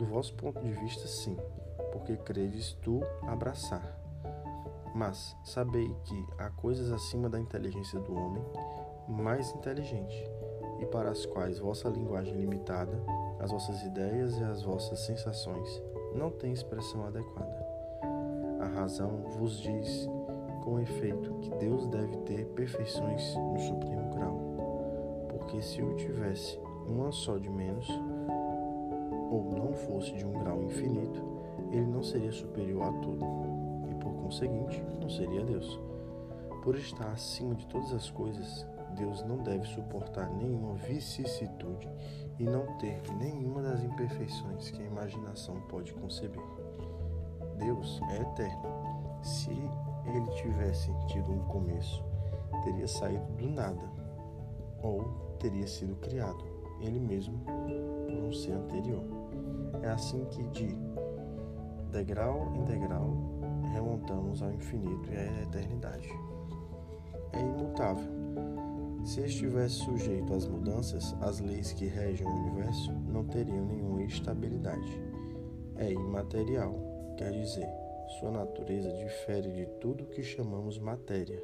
Do 0.00 0.06
vosso 0.06 0.32
ponto 0.32 0.58
de 0.62 0.72
vista, 0.72 1.06
sim, 1.06 1.36
porque 1.92 2.16
credes 2.16 2.72
tu 2.80 3.02
abraçar. 3.20 4.00
Mas 4.94 5.36
sabei 5.44 5.94
que 6.04 6.26
há 6.38 6.48
coisas 6.48 6.90
acima 6.90 7.28
da 7.28 7.38
inteligência 7.38 8.00
do 8.00 8.14
homem, 8.14 8.42
mais 9.06 9.52
inteligente, 9.52 10.26
e 10.78 10.86
para 10.86 11.10
as 11.10 11.26
quais 11.26 11.58
vossa 11.58 11.90
linguagem 11.90 12.32
limitada, 12.32 12.98
as 13.40 13.50
vossas 13.50 13.82
ideias 13.82 14.38
e 14.38 14.42
as 14.42 14.62
vossas 14.62 15.00
sensações 15.00 15.82
não 16.14 16.30
têm 16.30 16.54
expressão 16.54 17.04
adequada. 17.04 17.66
A 18.58 18.68
razão 18.68 19.26
vos 19.36 19.60
diz, 19.60 20.08
com 20.64 20.80
efeito, 20.80 21.34
que 21.42 21.50
Deus 21.56 21.86
deve 21.88 22.16
ter 22.20 22.46
perfeições 22.54 23.34
no 23.36 23.58
supremo 23.58 24.14
grau, 24.14 25.26
porque 25.28 25.60
se 25.60 25.82
o 25.82 25.94
tivesse 25.96 26.58
uma 26.86 27.12
só 27.12 27.36
de 27.36 27.50
menos, 27.50 27.86
ou 29.30 29.42
não 29.70 29.76
fosse 29.76 30.12
de 30.12 30.26
um 30.26 30.32
grau 30.32 30.64
infinito, 30.64 31.24
ele 31.70 31.86
não 31.86 32.02
seria 32.02 32.32
superior 32.32 32.82
a 32.82 32.92
tudo, 33.00 33.24
e 33.88 33.94
por 33.94 34.12
conseguinte, 34.14 34.84
não 35.00 35.08
seria 35.08 35.44
Deus. 35.44 35.78
Por 36.62 36.76
estar 36.76 37.06
acima 37.12 37.54
de 37.54 37.66
todas 37.68 37.92
as 37.92 38.10
coisas, 38.10 38.66
Deus 38.96 39.22
não 39.22 39.38
deve 39.38 39.64
suportar 39.68 40.28
nenhuma 40.34 40.74
vicissitude 40.74 41.88
e 42.38 42.44
não 42.44 42.66
ter 42.78 43.00
nenhuma 43.18 43.62
das 43.62 43.82
imperfeições 43.84 44.70
que 44.70 44.82
a 44.82 44.86
imaginação 44.86 45.60
pode 45.68 45.92
conceber. 45.94 46.42
Deus 47.56 48.00
é 48.10 48.22
eterno. 48.22 48.62
Se 49.22 49.50
ele 49.50 50.26
tivesse 50.34 50.92
tido 51.06 51.30
um 51.30 51.44
começo, 51.44 52.04
teria 52.64 52.88
saído 52.88 53.24
do 53.34 53.48
nada, 53.48 53.88
ou 54.82 55.04
teria 55.38 55.66
sido 55.66 55.94
criado, 55.96 56.44
ele 56.80 56.98
mesmo, 56.98 57.38
por 58.06 58.24
um 58.24 58.32
ser 58.32 58.52
anterior. 58.52 59.19
É 59.82 59.88
assim 59.88 60.24
que, 60.26 60.42
de 60.44 60.76
degrau 61.90 62.52
em 62.54 62.64
degrau, 62.64 63.16
remontamos 63.72 64.42
ao 64.42 64.52
infinito 64.52 65.10
e 65.10 65.16
à 65.16 65.42
eternidade. 65.42 66.08
É 67.32 67.40
imutável. 67.40 68.20
Se 69.04 69.22
estivesse 69.22 69.76
sujeito 69.76 70.34
às 70.34 70.46
mudanças, 70.46 71.16
as 71.22 71.40
leis 71.40 71.72
que 71.72 71.86
regem 71.86 72.26
o 72.26 72.30
universo 72.30 72.92
não 73.08 73.24
teriam 73.24 73.64
nenhuma 73.64 74.02
estabilidade. 74.02 75.02
É 75.76 75.90
imaterial, 75.90 76.74
quer 77.16 77.32
dizer, 77.32 77.66
sua 78.18 78.30
natureza 78.30 78.92
difere 78.92 79.50
de 79.52 79.66
tudo 79.80 80.06
que 80.06 80.22
chamamos 80.22 80.78
matéria. 80.78 81.42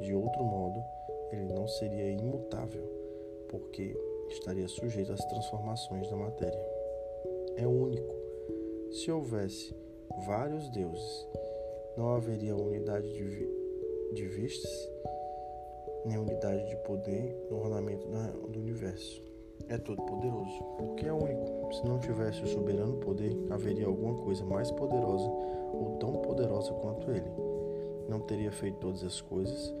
De 0.00 0.14
outro 0.14 0.42
modo, 0.42 0.82
ele 1.30 1.52
não 1.52 1.68
seria 1.68 2.10
imutável, 2.10 2.88
porque 3.48 3.94
estaria 4.28 4.68
sujeito 4.68 5.12
às 5.12 5.24
transformações 5.26 6.08
da 6.08 6.16
matéria. 6.16 6.71
É 7.56 7.66
único. 7.66 8.14
Se 8.90 9.10
houvesse 9.10 9.74
vários 10.26 10.68
deuses, 10.70 11.28
não 11.96 12.14
haveria 12.14 12.56
unidade 12.56 13.10
de, 13.12 13.22
vi 13.22 13.48
de 14.14 14.26
vistas, 14.26 14.90
nem 16.04 16.18
unidade 16.18 16.68
de 16.68 16.76
poder 16.84 17.46
no 17.50 17.58
ornamento 17.60 18.06
do 18.48 18.58
universo. 18.58 19.22
É 19.68 19.78
todo 19.78 20.02
poderoso, 20.02 20.62
porque 20.76 21.06
é 21.06 21.12
único. 21.12 21.72
Se 21.72 21.84
não 21.86 21.98
tivesse 21.98 22.42
o 22.42 22.46
soberano 22.48 22.96
poder, 22.96 23.36
haveria 23.50 23.86
alguma 23.86 24.14
coisa 24.22 24.44
mais 24.44 24.70
poderosa 24.70 25.28
ou 25.28 25.96
tão 25.98 26.12
poderosa 26.22 26.72
quanto 26.74 27.10
ele. 27.10 27.30
Não 28.08 28.20
teria 28.20 28.52
feito 28.52 28.78
todas 28.78 29.04
as 29.04 29.20
coisas, 29.20 29.74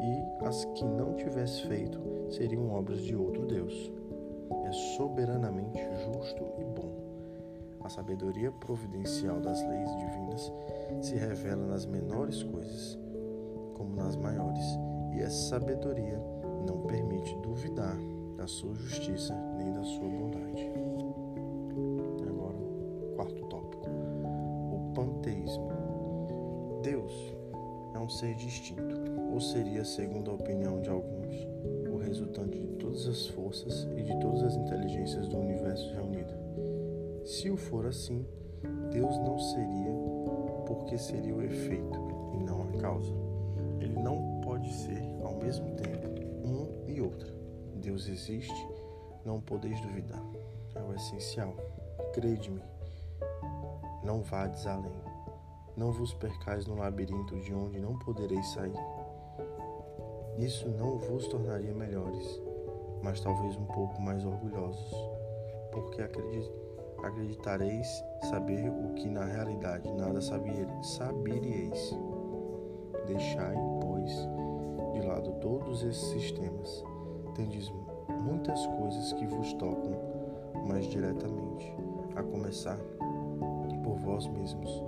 e 0.00 0.44
as 0.44 0.64
que 0.64 0.84
não 0.84 1.14
tivesse 1.14 1.62
feito 1.66 2.00
seriam 2.30 2.70
obras 2.70 3.02
de 3.02 3.14
outro 3.14 3.46
Deus. 3.46 3.92
É 4.64 4.72
soberanamente 4.96 5.80
justo 6.04 6.42
e 6.58 6.64
bom. 6.64 6.95
A 7.86 7.88
sabedoria 7.88 8.50
providencial 8.50 9.38
das 9.38 9.62
leis 9.62 9.88
divinas 9.96 10.52
se 11.00 11.14
revela 11.14 11.64
nas 11.68 11.86
menores 11.86 12.42
coisas, 12.42 12.98
como 13.74 13.94
nas 13.94 14.16
maiores, 14.16 14.64
e 15.14 15.20
essa 15.20 15.50
sabedoria 15.50 16.20
não 16.66 16.80
permite 16.82 17.32
duvidar 17.36 17.96
da 18.36 18.48
sua 18.48 18.74
justiça 18.74 19.32
nem 19.56 19.72
da 19.72 19.84
sua 19.84 20.08
bondade. 20.08 20.68
Agora, 22.28 22.56
quarto 23.14 23.44
tópico: 23.44 23.86
o 23.88 24.92
panteísmo. 24.92 25.70
Deus 26.82 27.12
é 27.94 28.00
um 28.00 28.08
ser 28.08 28.34
distinto, 28.34 28.96
ou 29.32 29.40
seria, 29.40 29.84
segundo 29.84 30.32
a 30.32 30.34
opinião 30.34 30.80
de 30.80 30.90
alguns, 30.90 31.36
o 31.88 31.98
resultante 31.98 32.58
de 32.58 32.66
todas 32.78 33.06
as 33.06 33.28
forças 33.28 33.86
e 33.96 34.02
de 34.02 34.18
todas 34.18 34.42
as 34.42 34.56
inteligências 34.56 35.28
do 35.28 35.38
universo 35.38 35.88
reunido. 35.94 36.34
Se 37.26 37.50
o 37.50 37.56
for 37.56 37.84
assim, 37.86 38.24
Deus 38.92 39.18
não 39.18 39.36
seria, 39.36 39.90
porque 40.64 40.96
seria 40.96 41.34
o 41.34 41.42
efeito 41.42 41.98
e 42.32 42.38
não 42.38 42.62
a 42.62 42.80
causa. 42.80 43.12
Ele 43.80 44.00
não 44.00 44.40
pode 44.44 44.72
ser, 44.72 45.02
ao 45.24 45.34
mesmo 45.34 45.74
tempo, 45.74 46.08
um 46.44 46.88
e 46.88 47.00
outro. 47.00 47.34
Deus 47.74 48.06
existe, 48.06 48.54
não 49.24 49.40
podeis 49.40 49.80
duvidar. 49.80 50.22
É 50.76 50.80
o 50.80 50.94
essencial. 50.94 51.52
Crede-me, 52.14 52.62
não 54.04 54.22
vades 54.22 54.64
além. 54.64 54.94
Não 55.76 55.90
vos 55.90 56.14
percais 56.14 56.64
no 56.64 56.76
labirinto 56.76 57.40
de 57.40 57.52
onde 57.52 57.80
não 57.80 57.98
podereis 57.98 58.46
sair. 58.50 58.78
Isso 60.38 60.68
não 60.68 60.96
vos 60.96 61.26
tornaria 61.26 61.74
melhores, 61.74 62.40
mas 63.02 63.20
talvez 63.20 63.56
um 63.56 63.64
pouco 63.64 64.00
mais 64.00 64.24
orgulhosos, 64.24 64.94
porque 65.72 66.00
acreditareis 67.06 68.04
saber 68.28 68.68
o 68.68 68.94
que 68.94 69.08
na 69.08 69.24
realidade 69.24 69.92
nada 69.94 70.20
saberíeis. 70.20 71.96
Deixai, 73.06 73.54
pois, 73.80 74.12
de 74.92 75.06
lado 75.06 75.32
todos 75.40 75.82
esses 75.82 76.08
sistemas 76.10 76.84
tendes 77.34 77.72
muitas 78.08 78.66
coisas 78.66 79.12
que 79.12 79.26
vos 79.26 79.52
tocam 79.54 79.94
mais 80.66 80.86
diretamente, 80.86 81.72
a 82.16 82.22
começar 82.22 82.78
por 83.84 83.96
vós 83.98 84.26
mesmos. 84.26 84.82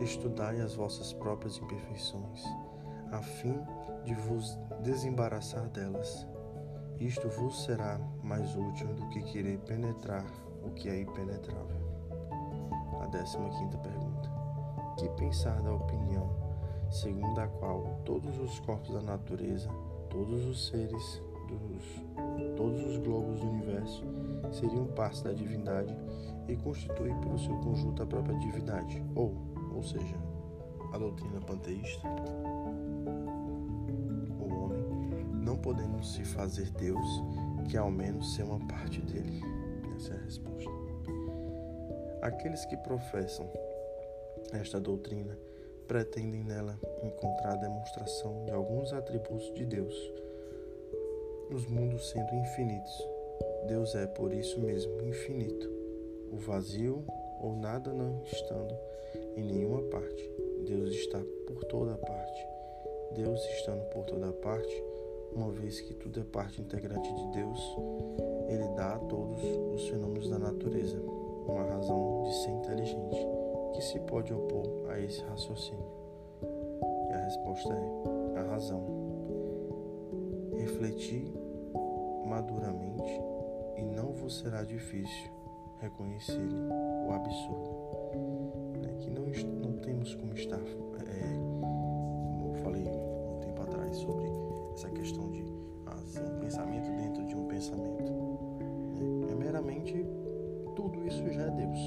Estudai 0.00 0.60
as 0.60 0.74
vossas 0.74 1.12
próprias 1.14 1.56
imperfeições, 1.58 2.44
a 3.10 3.22
fim 3.22 3.58
de 4.04 4.14
vos 4.14 4.58
desembaraçar 4.82 5.68
delas. 5.70 6.26
Isto 7.00 7.28
vos 7.28 7.64
será 7.64 7.98
mais 8.22 8.54
útil 8.56 8.88
do 8.94 9.08
que 9.08 9.22
querer 9.22 9.58
penetrar 9.60 10.24
o 10.66 10.70
que 10.70 10.88
é 10.88 11.00
impenetrável. 11.00 11.76
A 13.00 13.06
décima 13.06 13.48
quinta 13.50 13.78
pergunta. 13.78 14.30
Que 14.98 15.08
pensar 15.10 15.60
da 15.62 15.72
opinião 15.72 16.28
segundo 16.90 17.38
a 17.40 17.46
qual 17.46 18.00
todos 18.04 18.38
os 18.38 18.58
corpos 18.60 18.94
da 18.94 19.00
natureza, 19.00 19.68
todos 20.08 20.44
os 20.46 20.68
seres 20.68 21.22
dos 21.48 22.04
todos 22.56 22.82
os 22.84 22.96
globos 22.98 23.40
do 23.40 23.48
universo 23.48 24.02
seriam 24.50 24.86
parte 24.86 25.22
da 25.22 25.32
divindade 25.32 25.96
e 26.48 26.56
constituir 26.56 27.14
pelo 27.16 27.38
seu 27.38 27.54
conjunto 27.58 28.02
a 28.02 28.06
própria 28.06 28.38
divindade, 28.38 29.02
ou, 29.14 29.34
ou 29.74 29.82
seja, 29.82 30.16
a 30.92 30.98
doutrina 30.98 31.40
panteísta. 31.40 32.08
O 34.40 34.54
homem, 34.54 34.84
não 35.34 35.56
podendo 35.56 36.02
se 36.04 36.24
fazer 36.24 36.70
Deus, 36.70 37.22
que 37.68 37.76
ao 37.76 37.90
menos 37.90 38.34
ser 38.34 38.44
uma 38.44 38.58
parte 38.66 39.00
dele. 39.02 39.42
Essa 39.96 40.14
é 40.14 40.16
a 40.16 40.20
resposta. 40.20 40.70
Aqueles 42.22 42.64
que 42.66 42.76
professam 42.76 43.50
esta 44.52 44.78
doutrina 44.78 45.36
pretendem 45.88 46.44
nela 46.44 46.78
encontrar 47.02 47.52
a 47.52 47.56
demonstração 47.56 48.44
de 48.44 48.52
alguns 48.52 48.92
atributos 48.92 49.52
de 49.54 49.64
Deus 49.64 49.94
os 51.50 51.66
mundos 51.66 52.10
sendo 52.10 52.34
infinitos. 52.34 53.08
Deus 53.66 53.94
é, 53.94 54.06
por 54.06 54.32
isso 54.32 54.60
mesmo, 54.60 55.00
infinito. 55.02 55.70
O 56.32 56.36
vazio 56.36 57.04
ou 57.40 57.54
nada 57.56 57.92
não 57.92 58.22
estando 58.24 58.76
em 59.36 59.44
nenhuma 59.44 59.82
parte. 59.82 60.30
Deus 60.66 60.90
está 60.90 61.20
por 61.46 61.64
toda 61.64 61.96
parte. 61.96 62.46
Deus 63.12 63.40
estando 63.50 63.84
por 63.90 64.04
toda 64.04 64.32
parte, 64.32 64.82
uma 65.34 65.50
vez 65.50 65.80
que 65.80 65.94
tudo 65.94 66.20
é 66.20 66.24
parte 66.24 66.60
integrante 66.60 67.12
de 67.12 67.26
Deus, 67.28 67.76
ele 68.48 68.68
dá 68.76 68.94
a 68.94 68.98
todos 68.98 69.40
os 69.74 69.88
fenômenos 69.88 70.28
da 70.28 70.38
natureza 70.38 71.00
uma 71.46 71.62
razão 71.62 72.22
de 72.24 72.34
ser 72.34 72.50
inteligente 72.50 73.16
que 73.74 73.82
se 73.82 74.00
pode 74.00 74.32
opor 74.32 74.90
a 74.90 74.98
esse 74.98 75.20
raciocínio. 75.22 75.86
E 76.42 77.12
a 77.12 77.24
resposta 77.24 77.72
é 77.72 78.38
a 78.38 78.42
razão 78.50 78.84
refletir 80.56 81.32
maduramente 82.26 83.20
e 83.76 83.82
não 83.82 84.12
vos 84.12 84.38
será 84.38 84.64
difícil 84.64 85.30
reconhecer 85.80 86.48
o 87.06 87.12
absurdo. 87.12 87.70
Né? 88.80 88.94
Que 89.00 89.10
não, 89.10 89.26
não 89.60 89.78
temos 89.78 90.14
como 90.14 90.32
estar, 90.34 90.62
essa 94.76 94.88
questão 94.90 95.28
de 95.30 95.44
assim, 95.86 96.20
um 96.20 96.38
pensamento 96.38 96.90
dentro 96.92 97.26
de 97.26 97.34
um 97.34 97.46
pensamento. 97.48 98.12
Né? 98.12 99.32
É 99.32 99.34
meramente 99.34 100.06
tudo 100.76 101.04
isso 101.06 101.28
já 101.32 101.42
é 101.42 101.50
Deus. 101.50 101.78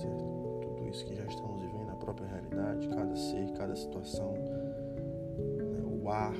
Certo? 0.00 0.24
Tudo 0.62 0.88
isso 0.88 1.04
que 1.04 1.14
já 1.14 1.24
estamos 1.24 1.60
vivendo, 1.60 1.90
a 1.90 1.96
própria 1.96 2.26
realidade, 2.28 2.88
cada 2.88 3.14
ser, 3.14 3.50
cada 3.52 3.76
situação, 3.76 4.32
né? 4.32 5.82
o 6.02 6.08
ar, 6.08 6.34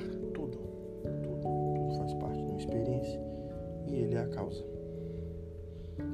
experiência 2.67 3.21
e 3.87 3.95
ele 3.95 4.15
é 4.15 4.19
a 4.19 4.27
causa. 4.27 4.63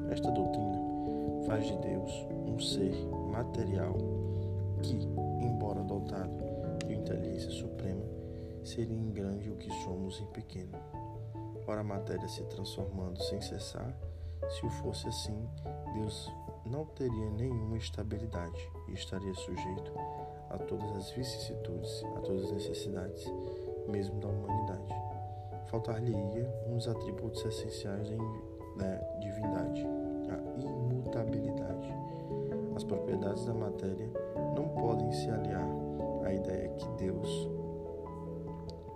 Esta 0.10 0.30
doutrina 0.32 0.78
faz 1.46 1.66
de 1.66 1.78
Deus 1.78 2.28
um 2.48 2.60
ser 2.60 2.94
material 3.32 3.96
que, 4.82 4.98
embora 5.42 5.82
dotado 5.84 6.32
de 6.86 6.94
inteligência 6.94 7.50
suprema, 7.50 8.04
seria 8.64 8.98
em 8.98 9.12
grande 9.12 9.50
o 9.50 9.56
que 9.58 9.70
somos 9.84 10.20
em 10.20 10.26
pequeno. 10.28 10.78
Ora, 11.68 11.82
a 11.82 11.84
matéria 11.84 12.28
se 12.28 12.44
transformando 12.46 13.22
sem 13.24 13.40
cessar, 13.42 13.96
se 14.50 14.66
o 14.66 14.70
fosse 14.70 15.08
assim, 15.08 15.48
Deus 15.94 16.32
não 16.66 16.86
teria 16.86 17.30
nenhuma 17.32 17.78
estabilidade 17.78 18.70
e 18.88 18.94
estaria 18.94 19.34
sujeito 19.34 19.94
a 20.50 20.58
todas 20.58 20.96
as 20.96 21.12
vicissitudes, 21.12 22.04
a 22.16 22.22
todas 22.22 22.46
as 22.46 22.52
necessidades, 22.52 23.26
mesmo 23.88 24.20
da 24.20 24.28
humanidade. 24.28 24.94
Faltar-lhe-ia 25.68 26.48
um 26.68 26.78
dos 26.78 26.88
atributos 26.88 27.44
essenciais 27.46 28.10
da 28.78 28.96
divindade, 29.20 29.86
a 30.30 30.62
imutabilidade. 30.62 31.94
As 32.76 32.84
propriedades 32.84 33.46
da 33.46 33.54
matéria 33.54 34.10
não 34.56 34.68
podem 34.70 35.12
se 35.12 35.30
aliar 35.30 35.68
à 36.26 36.34
ideia 36.34 36.70
que 36.70 36.90
Deus, 36.92 37.50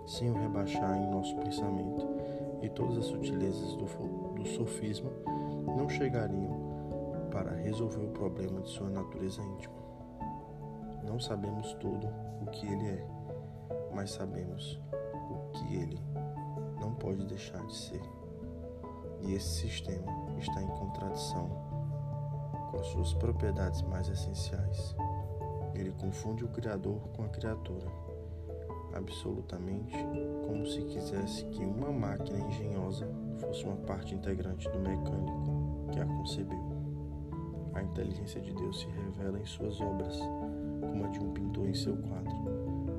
sem 0.08 0.30
o 0.30 0.34
rebaixar 0.34 0.96
em 0.96 1.10
nosso 1.10 1.36
pensamento 1.36 2.06
e 2.62 2.68
todas 2.70 2.96
as 2.96 3.04
sutilezas 3.04 3.74
do, 3.74 3.84
do 4.34 4.46
sofisma, 4.46 5.10
não 5.76 5.86
chegariam 5.88 7.28
para 7.30 7.52
resolver 7.52 8.04
o 8.04 8.08
problema 8.08 8.62
de 8.62 8.70
sua 8.70 8.88
natureza 8.88 9.42
íntima. 9.42 9.76
Não 11.04 11.20
sabemos 11.20 11.74
tudo 11.74 12.08
o 12.40 12.46
que 12.46 12.66
ele 12.66 12.88
é, 12.88 13.06
mas 13.94 14.10
sabemos 14.10 14.80
o 15.30 15.50
que 15.52 15.76
ele 15.76 16.00
não 16.80 16.94
pode 16.94 17.26
deixar 17.26 17.64
de 17.66 17.76
ser. 17.76 18.02
E 19.20 19.34
esse 19.34 19.60
sistema 19.60 20.10
está 20.38 20.62
em 20.62 20.68
contradição 20.68 21.50
com 22.70 22.78
as 22.78 22.86
suas 22.86 23.12
propriedades 23.14 23.82
mais 23.82 24.08
essenciais. 24.08 24.96
Ele 25.74 25.92
confunde 25.92 26.44
o 26.44 26.48
Criador 26.48 26.98
com 27.14 27.24
a 27.24 27.28
criatura, 27.28 27.86
absolutamente 28.98 29.96
como 30.46 30.66
se 30.66 30.82
quisesse 30.82 31.44
que 31.46 31.64
uma 31.64 31.90
máquina 31.90 32.38
engenhosa 32.38 33.08
fosse 33.38 33.64
uma 33.64 33.76
parte 33.76 34.14
integrante 34.14 34.68
do 34.68 34.78
mecânico 34.78 35.88
que 35.92 36.00
a 36.00 36.06
concebeu. 36.06 36.58
A 37.74 37.82
inteligência 37.82 38.40
de 38.40 38.52
Deus 38.52 38.80
se 38.80 38.86
revela 38.88 39.38
em 39.38 39.46
suas 39.46 39.80
obras, 39.80 40.18
como 40.80 41.04
a 41.04 41.08
de 41.08 41.20
um 41.20 41.32
pintor 41.32 41.68
em 41.68 41.74
seu 41.74 41.96
quadro. 41.96 42.34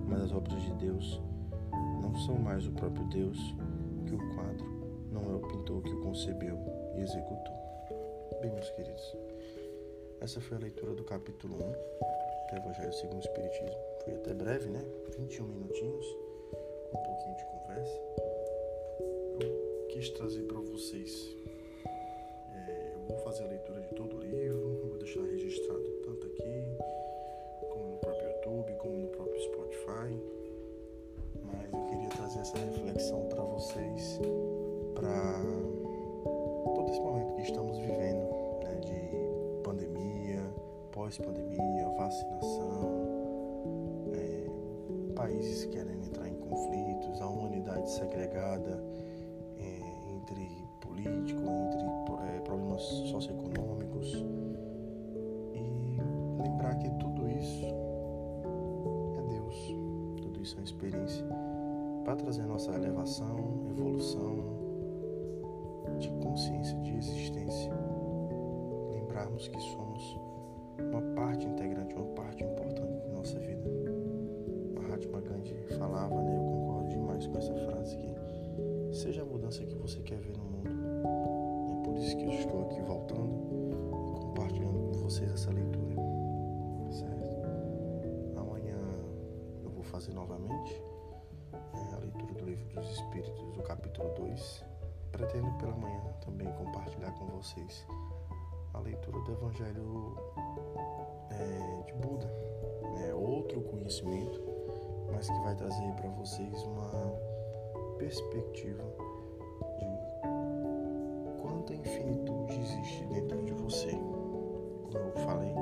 Mas 0.08 0.24
as 0.24 0.32
obras 0.32 0.62
de 0.62 0.74
Deus 0.76 1.22
não 2.02 2.16
são 2.16 2.36
mais 2.38 2.66
o 2.66 2.72
próprio 2.72 3.06
Deus 3.06 3.38
que 4.06 4.16
o 4.16 4.36
quadro, 4.36 4.66
não 5.12 5.22
é 5.32 5.36
o 5.36 5.40
pintor 5.40 5.84
que 5.84 5.94
o 5.94 6.02
concebeu 6.02 6.58
e 6.96 7.02
executou. 7.02 7.54
Bem, 8.42 8.52
meus 8.52 8.70
queridos, 8.72 9.16
essa 10.22 10.40
foi 10.40 10.58
a 10.58 10.62
leitura 10.62 10.94
do 10.94 11.04
capítulo 11.04 11.56
1 11.56 11.58
do 11.60 12.56
Evangelho 12.56 12.94
segundo 12.94 13.18
o 13.18 13.20
Espiritismo. 13.20 13.89
Foi 14.04 14.14
até 14.16 14.34
breve, 14.34 14.70
né? 14.70 14.84
21 15.18 15.46
minutinhos, 15.46 16.06
com 16.92 16.98
um 16.98 17.04
pouquinho 17.04 17.36
de 17.36 17.46
conversa. 17.46 18.02
Eu 19.40 19.88
quis 19.90 20.10
trazer 20.12 20.44
para 20.44 20.60
vocês. 20.60 21.36
É, 21.86 22.94
eu 22.96 23.00
vou 23.08 23.18
fazer 23.20 23.44
a 23.44 23.48
leitura 23.48 23.82
de 23.82 23.90
todo 23.96 24.19
segregada 47.90 48.84
é, 49.58 50.14
entre 50.16 50.68
político, 50.80 51.42
entre 51.42 52.36
é, 52.36 52.40
problemas 52.42 52.82
socioeconômicos. 52.82 54.24
Que 56.80 56.90
tudo 56.92 57.28
isso 57.28 57.66
é 57.66 59.22
Deus, 59.34 59.76
tudo 60.22 60.42
isso 60.42 60.56
é 60.56 60.60
uma 60.60 60.64
experiência 60.64 61.26
para 62.06 62.16
trazer 62.16 62.44
nossa 62.44 62.72
elevação, 62.72 63.66
evolução 63.70 64.59
novamente 90.14 90.82
é, 91.54 91.96
a 91.96 92.00
leitura 92.00 92.34
do 92.34 92.46
Livro 92.46 92.66
dos 92.70 92.90
Espíritos, 92.92 93.54
do 93.54 93.64
capítulo 93.64 94.10
2. 94.16 94.66
Pretendo 95.12 95.52
pela 95.58 95.76
manhã 95.76 96.02
também 96.24 96.48
compartilhar 96.54 97.12
com 97.14 97.26
vocês 97.28 97.86
a 98.74 98.80
leitura 98.80 99.20
do 99.22 99.32
Evangelho 99.32 100.16
é, 101.32 101.84
de 101.86 101.94
Buda, 101.94 102.32
é, 103.04 103.14
outro 103.14 103.62
conhecimento, 103.62 104.42
mas 105.12 105.28
que 105.28 105.40
vai 105.40 105.56
trazer 105.56 105.92
para 105.94 106.10
vocês 106.10 106.64
uma 106.64 106.90
perspectiva 107.98 108.84
de 109.80 111.42
quanta 111.42 111.74
infinitude 111.74 112.60
existe 112.60 113.04
dentro 113.06 113.44
de 113.44 113.54
você. 113.54 113.92
Como 113.92 114.98
eu 114.98 115.18
falei, 115.26 115.54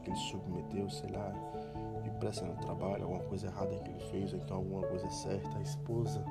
que 0.00 0.10
ele 0.10 0.16
submeteu, 0.16 0.88
sei 0.90 1.10
lá, 1.10 1.32
de 2.02 2.10
pressa 2.12 2.44
no 2.44 2.56
trabalho, 2.56 3.04
alguma 3.04 3.22
coisa 3.24 3.46
errada 3.46 3.76
que 3.78 3.90
ele 3.90 4.00
fez, 4.10 4.32
ou 4.32 4.38
então 4.38 4.56
alguma 4.58 4.86
coisa 4.86 5.08
certa, 5.10 5.58
a 5.58 5.62
esposa 5.62 6.24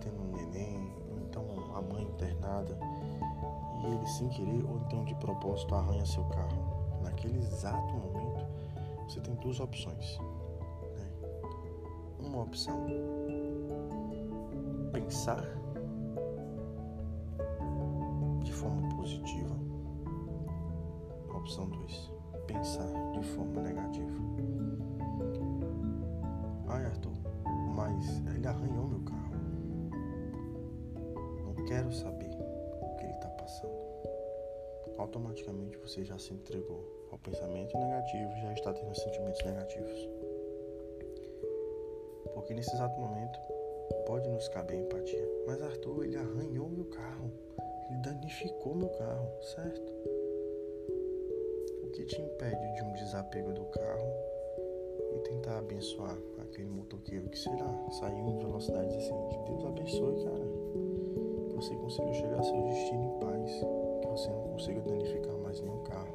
tendo 0.00 0.22
um 0.22 0.32
neném, 0.36 0.92
ou 1.10 1.18
então 1.20 1.44
a 1.74 1.82
mãe 1.82 2.02
internada, 2.02 2.78
e 3.82 3.86
ele 3.86 4.06
sem 4.06 4.28
querer, 4.28 4.64
ou 4.64 4.78
então 4.86 5.04
de 5.04 5.14
propósito, 5.16 5.74
arranha 5.74 6.04
seu 6.06 6.24
carro. 6.24 6.78
Naquele 7.02 7.38
exato 7.38 7.94
momento, 7.94 8.46
você 9.08 9.20
tem 9.20 9.34
duas 9.36 9.60
opções 9.60 10.18
uma 12.28 12.42
opção. 12.42 12.86
Pensar 14.92 15.44
de 18.42 18.52
forma 18.52 18.88
positiva. 18.96 19.56
Opção 21.34 21.68
2. 21.68 22.17
Pensar 22.48 22.90
de 23.12 23.22
forma 23.22 23.62
negativa. 23.62 24.10
Ai, 26.66 26.84
Arthur, 26.86 27.12
mas 27.76 28.22
ele 28.34 28.46
arranhou 28.46 28.88
meu 28.88 29.00
carro. 29.02 29.34
Não 31.44 31.54
quero 31.66 31.92
saber 31.92 32.30
o 32.30 32.96
que 32.96 33.04
ele 33.04 33.12
está 33.12 33.28
passando. 33.28 33.78
Automaticamente 34.96 35.76
você 35.76 36.02
já 36.02 36.18
se 36.18 36.32
entregou 36.32 36.98
ao 37.12 37.18
pensamento 37.18 37.76
negativo 37.78 38.30
já 38.42 38.52
está 38.52 38.72
tendo 38.72 38.94
sentimentos 38.94 39.44
negativos. 39.44 40.08
Porque 42.34 42.54
nesse 42.54 42.74
exato 42.74 42.98
momento 42.98 43.38
pode 44.06 44.28
nos 44.28 44.48
caber 44.48 44.78
empatia. 44.80 45.28
Mas 45.46 45.62
Arthur, 45.62 46.04
ele 46.04 46.16
arranhou 46.16 46.68
meu 46.68 46.86
carro. 46.86 47.30
Ele 47.90 48.00
danificou 48.00 48.74
meu 48.74 48.88
carro, 48.90 49.30
certo? 49.42 49.97
que 51.98 52.04
te 52.04 52.22
impede 52.22 52.74
de 52.74 52.82
um 52.84 52.92
desapego 52.92 53.52
do 53.52 53.64
carro 53.64 54.12
e 55.16 55.18
tentar 55.18 55.58
abençoar 55.58 56.16
aquele 56.38 56.68
motoqueiro 56.68 57.28
que, 57.28 57.36
será 57.36 57.64
lá, 57.64 57.90
saiu 57.90 58.28
em 58.28 58.38
velocidades 58.38 58.94
assim? 58.94 59.28
Que 59.28 59.38
Deus 59.50 59.64
abençoe, 59.64 60.24
cara. 60.24 60.46
Que 61.48 61.56
você 61.56 61.74
consiga 61.74 62.12
chegar 62.12 62.36
ao 62.36 62.44
seu 62.44 62.62
destino 62.62 63.02
em 63.02 63.18
paz. 63.18 63.50
Que 64.00 64.06
você 64.06 64.30
não 64.30 64.42
consiga 64.42 64.80
danificar 64.82 65.36
mais 65.38 65.60
nenhum 65.60 65.82
carro. 65.82 66.14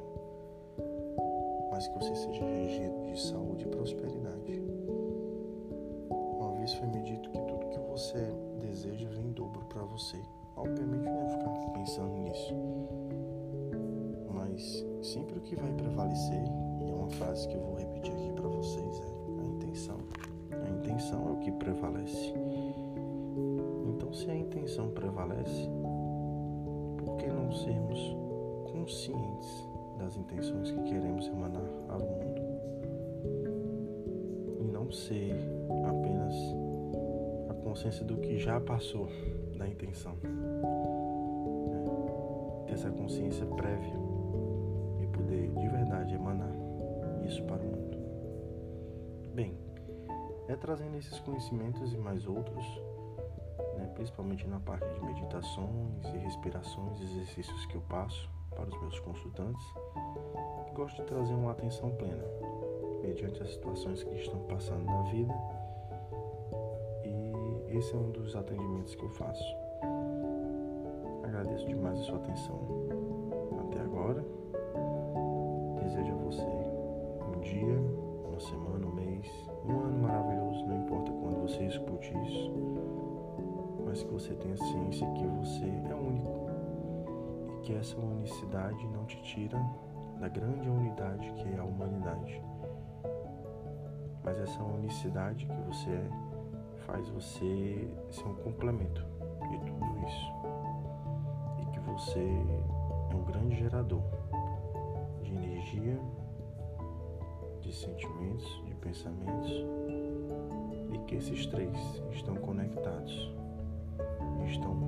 Mas 1.70 1.86
que 1.86 1.98
você 1.98 2.16
seja 2.16 2.44
regido 2.46 3.02
de 3.02 3.20
saúde 3.20 3.64
e 3.66 3.68
prosperidade. 3.68 4.62
Uma 6.08 6.52
vez 6.52 6.72
foi 6.72 6.86
me 6.86 7.02
dito 7.02 7.28
que 7.28 7.38
tudo 7.42 7.68
que 7.68 7.78
você 7.80 8.32
deseja 8.58 9.10
vem 9.10 9.26
em 9.26 9.32
dobro 9.32 9.62
para 9.66 9.82
você. 9.82 10.16
Obviamente 10.56 11.04
não 11.04 11.28
ficar 11.28 11.72
pensando 11.74 12.16
nisso. 12.20 12.54
Mas 14.30 14.93
Sempre 15.04 15.36
o 15.36 15.42
que 15.42 15.54
vai 15.54 15.70
prevalecer, 15.70 16.44
e 16.80 16.90
é 16.90 16.94
uma 16.94 17.10
frase 17.10 17.46
que 17.46 17.54
eu 17.54 17.60
vou 17.60 17.76
repetir 17.76 18.10
aqui 18.10 18.32
para 18.32 18.48
vocês, 18.48 19.00
é 19.00 19.42
a 19.42 19.44
intenção. 19.44 19.98
A 20.50 20.70
intenção 20.70 21.28
é 21.28 21.32
o 21.32 21.36
que 21.36 21.52
prevalece. 21.52 22.32
Então, 23.86 24.14
se 24.14 24.30
a 24.30 24.34
intenção 24.34 24.88
prevalece, 24.88 25.68
por 26.96 27.18
que 27.18 27.26
não 27.26 27.52
sermos 27.52 28.16
conscientes 28.72 29.68
das 29.98 30.16
intenções 30.16 30.70
que 30.70 30.82
queremos 30.84 31.28
emanar 31.28 31.68
ao 31.90 32.00
mundo? 32.00 32.40
E 34.58 34.64
não 34.64 34.90
ser 34.90 35.34
apenas 35.86 36.34
a 37.50 37.54
consciência 37.62 38.06
do 38.06 38.16
que 38.16 38.38
já 38.38 38.58
passou 38.58 39.06
da 39.58 39.68
intenção. 39.68 40.14
Né? 40.22 41.84
Ter 42.66 42.72
essa 42.72 42.90
consciência 42.90 43.44
prévia 43.44 44.13
é 50.48 50.56
trazendo 50.56 50.96
esses 50.96 51.18
conhecimentos 51.20 51.92
e 51.92 51.96
mais 51.96 52.26
outros, 52.26 52.64
né, 53.76 53.90
principalmente 53.94 54.46
na 54.46 54.60
parte 54.60 54.86
de 54.92 55.00
meditações 55.00 56.04
e 56.14 56.18
respirações, 56.18 57.00
exercícios 57.00 57.66
que 57.66 57.74
eu 57.76 57.80
passo 57.82 58.30
para 58.50 58.68
os 58.68 58.80
meus 58.80 58.98
consultantes, 59.00 59.64
gosto 60.74 61.02
de 61.02 61.08
trazer 61.08 61.34
uma 61.34 61.52
atenção 61.52 61.90
plena 61.90 62.24
mediante 63.00 63.42
as 63.42 63.50
situações 63.50 64.02
que 64.02 64.14
estão 64.14 64.40
passando 64.40 64.84
na 64.84 65.02
vida. 65.02 65.34
E 67.04 67.76
esse 67.76 67.94
é 67.94 67.96
um 67.96 68.10
dos 68.10 68.34
atendimentos 68.34 68.94
que 68.94 69.02
eu 69.02 69.10
faço. 69.10 69.44
Agradeço 71.22 71.66
demais 71.66 72.00
a 72.00 72.02
sua 72.02 72.16
atenção 72.16 73.03
não 89.04 89.06
te 89.06 89.22
tira 89.22 89.58
da 90.18 90.28
grande 90.28 90.66
unidade 90.66 91.30
que 91.32 91.54
é 91.54 91.58
a 91.58 91.64
humanidade. 91.64 92.42
Mas 94.24 94.38
essa 94.38 94.62
unicidade 94.62 95.44
que 95.44 95.60
você 95.68 95.90
é 95.90 96.10
faz 96.86 97.06
você 97.10 97.86
ser 98.10 98.24
um 98.24 98.34
complemento 98.36 99.04
de 99.50 99.58
tudo 99.58 100.06
isso. 100.06 100.32
E 101.60 101.66
que 101.66 101.80
você 101.80 102.18
é 103.10 103.14
um 103.14 103.24
grande 103.24 103.56
gerador 103.56 104.02
de 105.22 105.34
energia, 105.34 106.00
de 107.60 107.74
sentimentos, 107.74 108.62
de 108.64 108.74
pensamentos, 108.76 109.52
e 110.94 110.98
que 111.06 111.16
esses 111.16 111.44
três 111.46 111.76
estão 112.10 112.36
conectados, 112.36 113.34
estão 114.46 114.78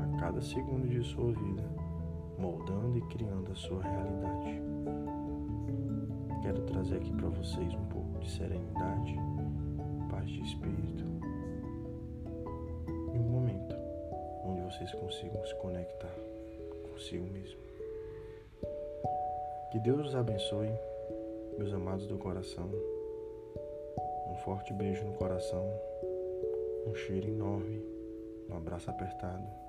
a 0.00 0.20
cada 0.20 0.40
segundo 0.40 0.88
de 0.88 1.02
sua 1.02 1.32
vida 1.32 1.73
moldando 2.38 2.98
e 2.98 3.02
criando 3.02 3.52
a 3.52 3.54
sua 3.54 3.82
realidade. 3.82 4.62
Quero 6.42 6.62
trazer 6.62 6.96
aqui 6.96 7.12
para 7.12 7.28
vocês 7.28 7.74
um 7.74 7.84
pouco 7.86 8.18
de 8.18 8.30
serenidade, 8.30 9.16
paz 10.10 10.28
de 10.28 10.42
espírito 10.42 11.04
e 13.12 13.18
um 13.18 13.30
momento 13.30 13.74
onde 14.44 14.60
vocês 14.62 14.92
consigam 14.92 15.44
se 15.46 15.54
conectar 15.56 16.14
consigo 16.94 17.26
mesmo. 17.26 17.60
Que 19.70 19.80
Deus 19.80 20.08
os 20.08 20.14
abençoe, 20.14 20.70
meus 21.58 21.72
amados 21.72 22.06
do 22.06 22.16
coração. 22.16 22.70
Um 24.30 24.36
forte 24.36 24.72
beijo 24.72 25.04
no 25.04 25.12
coração, 25.14 25.64
um 26.86 26.94
cheiro 26.94 27.28
enorme, 27.28 27.82
um 28.48 28.56
abraço 28.56 28.90
apertado 28.90 29.63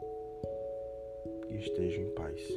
e 1.55 1.59
esteja 1.59 2.01
em 2.01 2.09
paz. 2.09 2.53